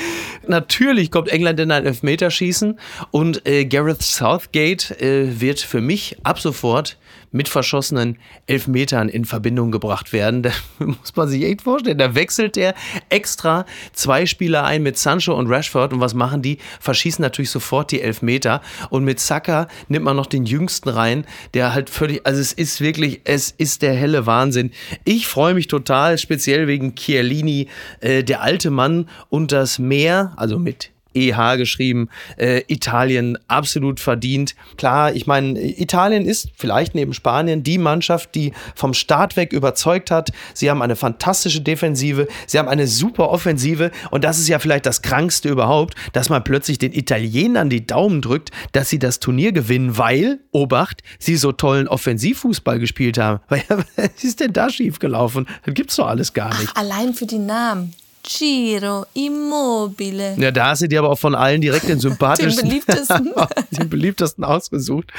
Natürlich 0.47 1.11
kommt 1.11 1.29
England 1.29 1.61
in 1.61 1.71
ein 1.71 1.85
Elfmeterschießen 1.85 2.79
und 3.11 3.47
äh, 3.47 3.65
Gareth 3.65 4.03
Southgate 4.03 5.01
äh, 5.01 5.41
wird 5.41 5.61
für 5.61 5.81
mich 5.81 6.17
ab 6.23 6.41
sofort 6.41 6.97
mit 7.33 7.49
verschossenen 7.49 8.19
Elfmetern 8.47 9.09
in 9.09 9.25
Verbindung 9.25 9.71
gebracht 9.71 10.13
werden. 10.13 10.43
Da 10.81 10.87
muss 10.87 11.15
man 11.15 11.29
sich 11.29 11.45
echt 11.45 11.63
vorstellen. 11.63 11.99
Da 11.99 12.15
wechselt 12.15 12.57
er 12.57 12.75
extra 13.09 13.67
zwei 13.93 14.27
Spieler 14.27 14.65
ein 14.65 14.83
mit 14.83 14.97
Sancho 14.99 15.35
und 15.35 15.49
Rashford. 15.49 15.93
Und 15.93 16.01
was 16.01 16.15
machen 16.15 16.43
die? 16.43 16.59
Verschießen 16.81 17.23
natürlich 17.23 17.51
sofort 17.51 17.93
die 17.93 18.01
Elfmeter. 18.01 18.61
Und 18.89 19.05
mit 19.05 19.21
Saka 19.21 19.69
nimmt 19.89 20.05
man 20.05 20.17
noch 20.17 20.27
den 20.27 20.47
Jüngsten 20.47 20.89
rein, 20.89 21.27
der 21.55 21.75
halt 21.75 21.91
völlig, 21.91 22.27
also 22.27 22.41
es 22.41 22.53
ist 22.53 22.81
wirklich, 22.81 23.21
es 23.25 23.51
ist 23.51 23.83
der 23.83 23.95
helle 23.95 24.27
Wahnsinn. 24.27 24.71
Ich 25.05 25.27
freue 25.27 25.55
mich 25.55 25.69
total, 25.69 26.19
speziell 26.19 26.67
wegen 26.67 26.95
Chiellini, 26.95 27.69
äh, 28.01 28.23
der 28.23 28.43
alte 28.43 28.71
Mann 28.71 29.09
und 29.29 29.53
das 29.53 29.79
Meer, 29.79 30.33
also 30.37 30.59
mit 30.59 30.91
EH 31.15 31.57
geschrieben. 31.57 32.09
Äh, 32.37 32.63
Italien 32.69 33.39
absolut 33.49 34.01
verdient. 34.01 34.55
Klar, 34.77 35.15
ich 35.15 35.27
meine, 35.27 35.61
Italien 35.61 36.27
ist 36.27 36.49
vielleicht 36.57 36.95
neben 36.95 37.15
Spanien 37.15 37.63
die 37.63 37.79
Mannschaft, 37.79 38.35
die 38.35 38.53
vom 38.75 38.95
Start 38.95 39.37
weg 39.37 39.53
überzeugt 39.53 40.11
hat. 40.11 40.31
Sie 40.55 40.71
haben 40.71 40.83
eine 40.83 40.97
fantastische 40.97 41.61
Defensive, 41.61 42.29
sie 42.47 42.59
haben 42.59 42.69
eine 42.69 42.87
super 42.87 43.31
Offensive 43.31 43.91
und 44.11 44.25
das 44.25 44.39
ist 44.39 44.49
ja 44.49 44.59
vielleicht 44.59 44.87
das 44.87 45.03
Krankste 45.03 45.49
überhaupt, 45.49 45.95
dass 46.13 46.29
man 46.29 46.45
plötzlich 46.45 46.79
den 46.79 46.93
Italienern 46.93 47.71
die 47.71 47.87
Daumen 47.87 48.23
drückt, 48.23 48.51
dass 48.73 48.89
sie 48.89 48.99
das 48.99 49.21
Turnier 49.21 49.53
gewinnen, 49.53 49.99
weil, 49.99 50.41
Obacht, 50.53 51.03
sie 51.19 51.37
so 51.37 51.53
tollen 51.53 51.89
Offensivfußball 51.89 52.79
gespielt 52.79 53.19
haben. 53.19 53.41
Was 53.49 54.25
ist 54.25 54.41
denn 54.41 54.53
da 54.53 54.71
schiefgelaufen? 54.71 55.47
Das 55.65 55.75
gibt's 55.75 55.97
doch 55.97 56.07
alles 56.07 56.33
gar 56.33 56.57
nicht. 56.59 56.71
Ach, 56.75 56.81
allein 56.81 57.15
für 57.15 57.27
die 57.27 57.39
Namen. 57.39 57.95
Giro 58.23 59.07
Immobile. 59.15 60.37
Ja, 60.39 60.51
da 60.51 60.69
hast 60.69 60.83
du 60.83 60.89
dir 60.89 61.01
aber 61.01 61.11
auch 61.11 61.19
von 61.19 61.35
allen 61.35 61.61
direkt 61.61 61.89
den 61.89 62.01
sympathischsten, 62.01 62.69
den 62.69 62.81
beliebtesten, 62.81 63.33
den 63.71 63.89
beliebtesten 63.89 64.45
ausgesucht. 64.45 65.13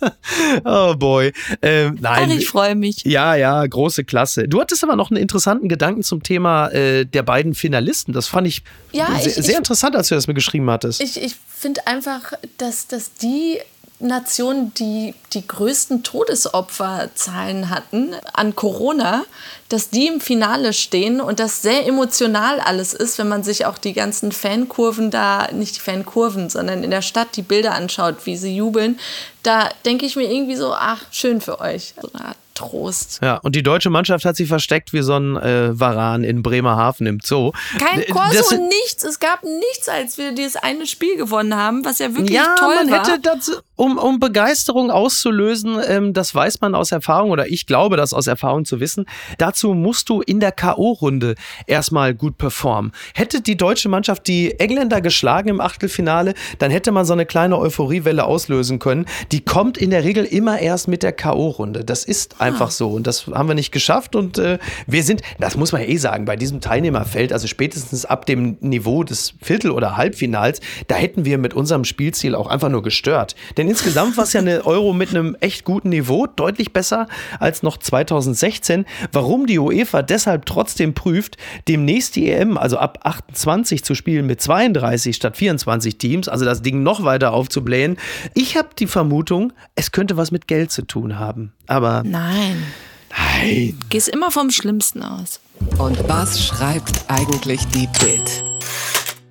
oh 0.64 0.94
boy. 0.94 1.32
Ähm, 1.62 1.98
nein. 2.00 2.28
Ach, 2.30 2.34
ich 2.34 2.48
freue 2.48 2.74
mich. 2.74 3.04
Ja, 3.04 3.34
ja, 3.34 3.64
große 3.66 4.04
Klasse. 4.04 4.48
Du 4.48 4.60
hattest 4.60 4.82
aber 4.84 4.96
noch 4.96 5.10
einen 5.10 5.20
interessanten 5.20 5.68
Gedanken 5.68 6.02
zum 6.02 6.22
Thema 6.22 6.68
äh, 6.68 7.04
der 7.04 7.22
beiden 7.22 7.54
Finalisten. 7.54 8.12
Das 8.12 8.26
fand 8.26 8.46
ich, 8.46 8.62
ja, 8.92 9.06
sehr, 9.18 9.26
ich, 9.26 9.34
sehr 9.34 9.58
interessant, 9.58 9.96
als 9.96 10.08
du 10.08 10.14
das 10.14 10.26
mir 10.26 10.34
geschrieben 10.34 10.70
hattest. 10.70 11.02
Ich, 11.02 11.22
ich 11.22 11.36
finde 11.48 11.86
einfach, 11.86 12.32
dass, 12.58 12.86
dass 12.86 13.14
die 13.14 13.58
Nationen, 14.00 14.72
die 14.74 15.14
die 15.32 15.46
größten 15.46 16.02
Todesopferzahlen 16.02 17.70
hatten 17.70 18.14
an 18.32 18.56
Corona, 18.56 19.24
dass 19.68 19.90
die 19.90 20.06
im 20.06 20.20
Finale 20.20 20.72
stehen 20.72 21.20
und 21.20 21.38
das 21.38 21.62
sehr 21.62 21.86
emotional 21.86 22.60
alles 22.60 22.94
ist, 22.94 23.18
wenn 23.18 23.28
man 23.28 23.44
sich 23.44 23.66
auch 23.66 23.78
die 23.78 23.92
ganzen 23.92 24.32
Fankurven 24.32 25.10
da, 25.10 25.48
nicht 25.52 25.76
die 25.76 25.80
Fankurven, 25.80 26.50
sondern 26.50 26.82
in 26.82 26.90
der 26.90 27.02
Stadt 27.02 27.36
die 27.36 27.42
Bilder 27.42 27.74
anschaut, 27.74 28.26
wie 28.26 28.36
sie 28.36 28.56
jubeln. 28.56 28.98
Da 29.42 29.68
denke 29.84 30.06
ich 30.06 30.16
mir 30.16 30.30
irgendwie 30.30 30.56
so, 30.56 30.72
ach, 30.72 31.04
schön 31.10 31.40
für 31.40 31.60
euch. 31.60 31.94
So 32.00 32.10
eine 32.12 32.34
Trost. 32.60 33.20
Ja, 33.22 33.36
und 33.36 33.54
die 33.56 33.62
deutsche 33.62 33.88
Mannschaft 33.90 34.24
hat 34.24 34.36
sich 34.36 34.48
versteckt 34.48 34.92
wie 34.92 35.00
so 35.02 35.14
ein 35.14 35.36
äh, 35.36 35.78
Varan 35.78 36.24
in 36.24 36.42
Bremerhaven 36.42 37.06
im 37.06 37.18
Zoo. 37.22 37.52
Kein 37.78 38.04
das- 38.32 38.52
und 38.52 38.68
nichts. 38.68 39.02
Es 39.02 39.18
gab 39.18 39.42
nichts, 39.44 39.88
als 39.88 40.18
wir 40.18 40.32
dieses 40.32 40.56
eine 40.56 40.86
Spiel 40.86 41.16
gewonnen 41.16 41.56
haben, 41.56 41.84
was 41.84 42.00
ja 42.00 42.14
wirklich 42.14 42.30
ja, 42.30 42.54
toll 42.58 42.74
man 42.74 42.90
war. 42.90 43.06
hätte 43.06 43.20
das, 43.20 43.62
um, 43.76 43.96
um 43.96 44.20
Begeisterung 44.20 44.90
auszulösen, 44.90 45.80
ähm, 45.86 46.12
das 46.12 46.34
weiß 46.34 46.60
man 46.60 46.74
aus 46.74 46.92
Erfahrung 46.92 47.30
oder 47.30 47.48
ich 47.48 47.66
glaube 47.66 47.96
das 47.96 48.12
aus 48.12 48.26
Erfahrung 48.26 48.66
zu 48.66 48.78
wissen. 48.78 49.06
Dazu 49.38 49.72
musst 49.72 50.10
du 50.10 50.20
in 50.20 50.38
der 50.38 50.52
K.O.-Runde 50.52 51.36
erstmal 51.66 52.14
gut 52.14 52.36
performen. 52.36 52.92
Hätte 53.14 53.40
die 53.40 53.56
deutsche 53.56 53.88
Mannschaft 53.88 54.26
die 54.26 54.60
Engländer 54.60 55.00
geschlagen 55.00 55.48
im 55.48 55.60
Achtelfinale, 55.62 56.34
dann 56.58 56.70
hätte 56.70 56.92
man 56.92 57.06
so 57.06 57.14
eine 57.14 57.24
kleine 57.24 57.58
Euphoriewelle 57.58 58.24
auslösen 58.24 58.78
können. 58.78 59.06
Die 59.32 59.40
kommt 59.42 59.78
in 59.78 59.90
der 59.90 60.04
Regel 60.04 60.26
immer 60.26 60.58
erst 60.58 60.86
mit 60.88 61.02
der 61.02 61.12
K.O.-Runde. 61.12 61.84
Das 61.84 62.04
ist 62.04 62.40
einfach 62.52 62.70
so 62.70 62.90
und 62.90 63.06
das 63.06 63.26
haben 63.26 63.48
wir 63.48 63.54
nicht 63.54 63.72
geschafft 63.72 64.14
und 64.16 64.38
äh, 64.38 64.58
wir 64.86 65.02
sind, 65.02 65.22
das 65.38 65.56
muss 65.56 65.72
man 65.72 65.82
ja 65.82 65.88
eh 65.88 65.96
sagen, 65.96 66.24
bei 66.24 66.36
diesem 66.36 66.60
Teilnehmerfeld, 66.60 67.32
also 67.32 67.46
spätestens 67.46 68.04
ab 68.04 68.26
dem 68.26 68.56
Niveau 68.60 69.04
des 69.04 69.34
Viertel- 69.42 69.70
oder 69.70 69.96
Halbfinals, 69.96 70.60
da 70.88 70.96
hätten 70.96 71.24
wir 71.24 71.38
mit 71.38 71.54
unserem 71.54 71.84
Spielstil 71.84 72.34
auch 72.34 72.46
einfach 72.46 72.68
nur 72.68 72.82
gestört. 72.82 73.34
Denn 73.56 73.68
insgesamt 73.68 74.16
war 74.16 74.24
es 74.24 74.32
ja 74.32 74.40
eine 74.40 74.64
Euro 74.66 74.92
mit 74.92 75.10
einem 75.10 75.36
echt 75.40 75.64
guten 75.64 75.90
Niveau, 75.90 76.26
deutlich 76.26 76.72
besser 76.72 77.08
als 77.38 77.62
noch 77.62 77.76
2016. 77.76 78.84
Warum 79.12 79.46
die 79.46 79.58
UEFA 79.58 80.02
deshalb 80.02 80.46
trotzdem 80.46 80.94
prüft, 80.94 81.36
demnächst 81.68 82.16
die 82.16 82.30
EM, 82.30 82.58
also 82.58 82.78
ab 82.78 83.00
28 83.02 83.84
zu 83.84 83.94
spielen 83.94 84.26
mit 84.26 84.40
32 84.40 85.16
statt 85.16 85.36
24 85.36 85.98
Teams, 85.98 86.28
also 86.28 86.44
das 86.44 86.62
Ding 86.62 86.82
noch 86.82 87.04
weiter 87.04 87.32
aufzublähen. 87.32 87.96
Ich 88.34 88.56
habe 88.56 88.68
die 88.78 88.86
Vermutung, 88.86 89.52
es 89.74 89.92
könnte 89.92 90.16
was 90.16 90.30
mit 90.30 90.46
Geld 90.46 90.70
zu 90.70 90.82
tun 90.82 91.18
haben. 91.18 91.52
Aber 91.66 92.02
Nein. 92.04 92.29
Nein. 92.30 93.78
Gehst 93.88 94.08
immer 94.08 94.30
vom 94.30 94.50
Schlimmsten 94.50 95.02
aus. 95.02 95.40
Und 95.78 96.08
was 96.08 96.44
schreibt 96.44 97.04
eigentlich 97.08 97.66
die 97.68 97.88
Bild? 97.98 98.44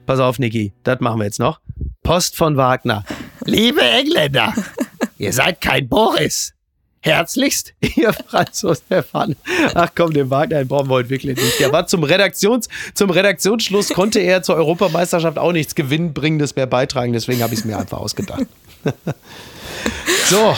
Pass 0.05 0.19
auf, 0.19 0.39
Niki, 0.39 0.73
das 0.83 0.99
machen 0.99 1.19
wir 1.19 1.25
jetzt 1.25 1.39
noch. 1.39 1.59
Post 2.03 2.35
von 2.35 2.57
Wagner. 2.57 3.03
Liebe 3.45 3.81
Engländer, 3.81 4.53
ihr 5.17 5.33
seid 5.33 5.61
kein 5.61 5.87
Boris. 5.87 6.53
Herzlichst, 7.01 7.73
ihr 7.95 8.11
Franz 8.11 8.65
Stefan. 8.85 9.35
Ach 9.73 9.89
komm, 9.95 10.11
den 10.13 10.29
Wagner 10.29 10.57
den 10.57 10.67
brauchen 10.67 10.89
wir 10.89 10.95
heute 10.95 11.09
wirklich 11.09 11.37
nicht. 11.37 11.59
Der 11.59 11.71
war 11.71 11.87
zum, 11.87 12.03
Redaktions, 12.03 12.67
zum 12.93 13.09
Redaktionsschluss, 13.09 13.89
konnte 13.89 14.19
er 14.19 14.43
zur 14.43 14.55
Europameisterschaft 14.55 15.37
auch 15.37 15.53
nichts 15.53 15.75
Gewinnbringendes 15.75 16.55
mehr 16.55 16.67
beitragen. 16.67 17.13
Deswegen 17.13 17.41
habe 17.41 17.53
ich 17.53 17.61
es 17.61 17.65
mir 17.65 17.77
einfach 17.77 17.99
ausgedacht. 17.99 18.47
so, 20.25 20.55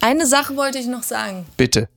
Eine 0.00 0.26
Sache 0.26 0.56
wollte 0.56 0.78
ich 0.78 0.86
noch 0.86 1.02
sagen. 1.02 1.46
bitte. 1.56 1.88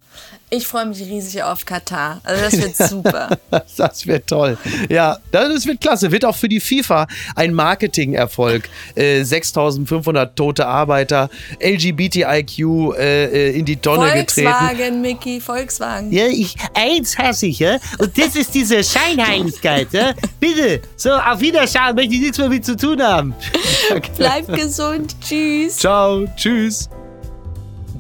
Ich 0.53 0.67
freue 0.67 0.85
mich 0.85 0.99
riesig 0.99 1.41
auf 1.41 1.65
Katar. 1.65 2.19
Also 2.25 2.43
das 2.43 2.61
wird 2.61 2.75
super. 2.89 3.37
Das 3.77 4.05
wird 4.05 4.27
toll. 4.27 4.57
Ja, 4.89 5.17
das 5.31 5.65
wird 5.65 5.79
klasse. 5.79 6.11
Wird 6.11 6.25
auch 6.25 6.35
für 6.35 6.49
die 6.49 6.59
FIFA 6.59 7.07
ein 7.37 7.53
Marketingerfolg. 7.53 8.67
Äh, 8.95 9.23
6500 9.23 10.35
tote 10.35 10.67
Arbeiter, 10.67 11.29
LGBTIQ 11.61 12.59
äh, 12.59 13.51
äh, 13.51 13.57
in 13.57 13.63
die 13.63 13.77
Tonne 13.77 14.11
getreten. 14.13 14.49
Volkswagen, 14.49 15.01
Mickey, 15.01 15.39
Volkswagen. 15.39 16.11
Ja, 16.11 16.25
ich, 16.27 16.57
eins 16.73 17.17
hasse 17.17 17.45
ich, 17.45 17.59
ja. 17.59 17.77
Und 17.97 18.17
das 18.17 18.35
ist 18.35 18.53
diese 18.53 18.83
Scheinheiligkeit, 18.83 19.87
ja. 19.93 20.13
Bitte, 20.41 20.81
so, 20.97 21.11
auf 21.11 21.39
Wiederschauen, 21.39 21.95
möchte 21.95 22.13
ich 22.13 22.21
nichts 22.21 22.37
mehr 22.37 22.49
mit 22.49 22.65
zu 22.65 22.75
tun 22.75 23.01
haben. 23.01 23.33
Bleib 24.17 24.53
gesund. 24.53 25.15
Tschüss. 25.21 25.77
Ciao, 25.77 26.25
tschüss. 26.35 26.89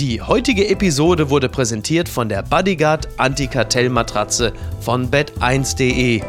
Die 0.01 0.19
heutige 0.19 0.67
Episode 0.67 1.29
wurde 1.29 1.47
präsentiert 1.47 2.09
von 2.09 2.27
der 2.27 2.41
Bodyguard 2.41 3.07
Antikartellmatratze 3.17 4.51
von 4.79 5.11
bed1.de. 5.11 6.23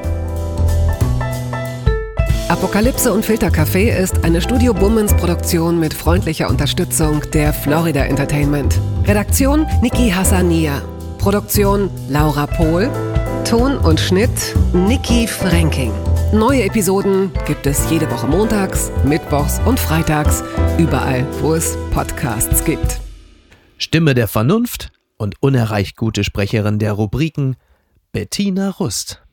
Apokalypse 2.48 3.10
und 3.10 3.24
Filtercafé 3.24 3.96
ist 3.96 4.24
eine 4.24 4.42
Studio 4.42 4.74
Bummens 4.74 5.14
Produktion 5.14 5.80
mit 5.80 5.94
freundlicher 5.94 6.50
Unterstützung 6.50 7.22
der 7.32 7.54
Florida 7.54 8.04
Entertainment. 8.04 8.78
Redaktion 9.06 9.66
Niki 9.80 10.10
Hassania. 10.10 10.82
Produktion 11.16 11.88
Laura 12.10 12.46
Pohl. 12.46 12.90
Ton 13.48 13.78
und 13.78 13.98
Schnitt 13.98 14.54
Niki 14.74 15.26
Franking. 15.26 15.92
Neue 16.34 16.64
Episoden 16.64 17.30
gibt 17.46 17.66
es 17.66 17.88
jede 17.88 18.10
Woche 18.10 18.26
montags, 18.26 18.92
mittwochs 19.06 19.62
und 19.64 19.80
freitags, 19.80 20.44
überall, 20.76 21.26
wo 21.40 21.54
es 21.54 21.78
Podcasts 21.90 22.62
gibt. 22.66 23.00
Stimme 23.82 24.14
der 24.14 24.28
Vernunft 24.28 24.92
und 25.16 25.42
unerreicht 25.42 25.96
gute 25.96 26.22
Sprecherin 26.22 26.78
der 26.78 26.92
Rubriken 26.92 27.56
Bettina 28.12 28.70
Rust. 28.70 29.24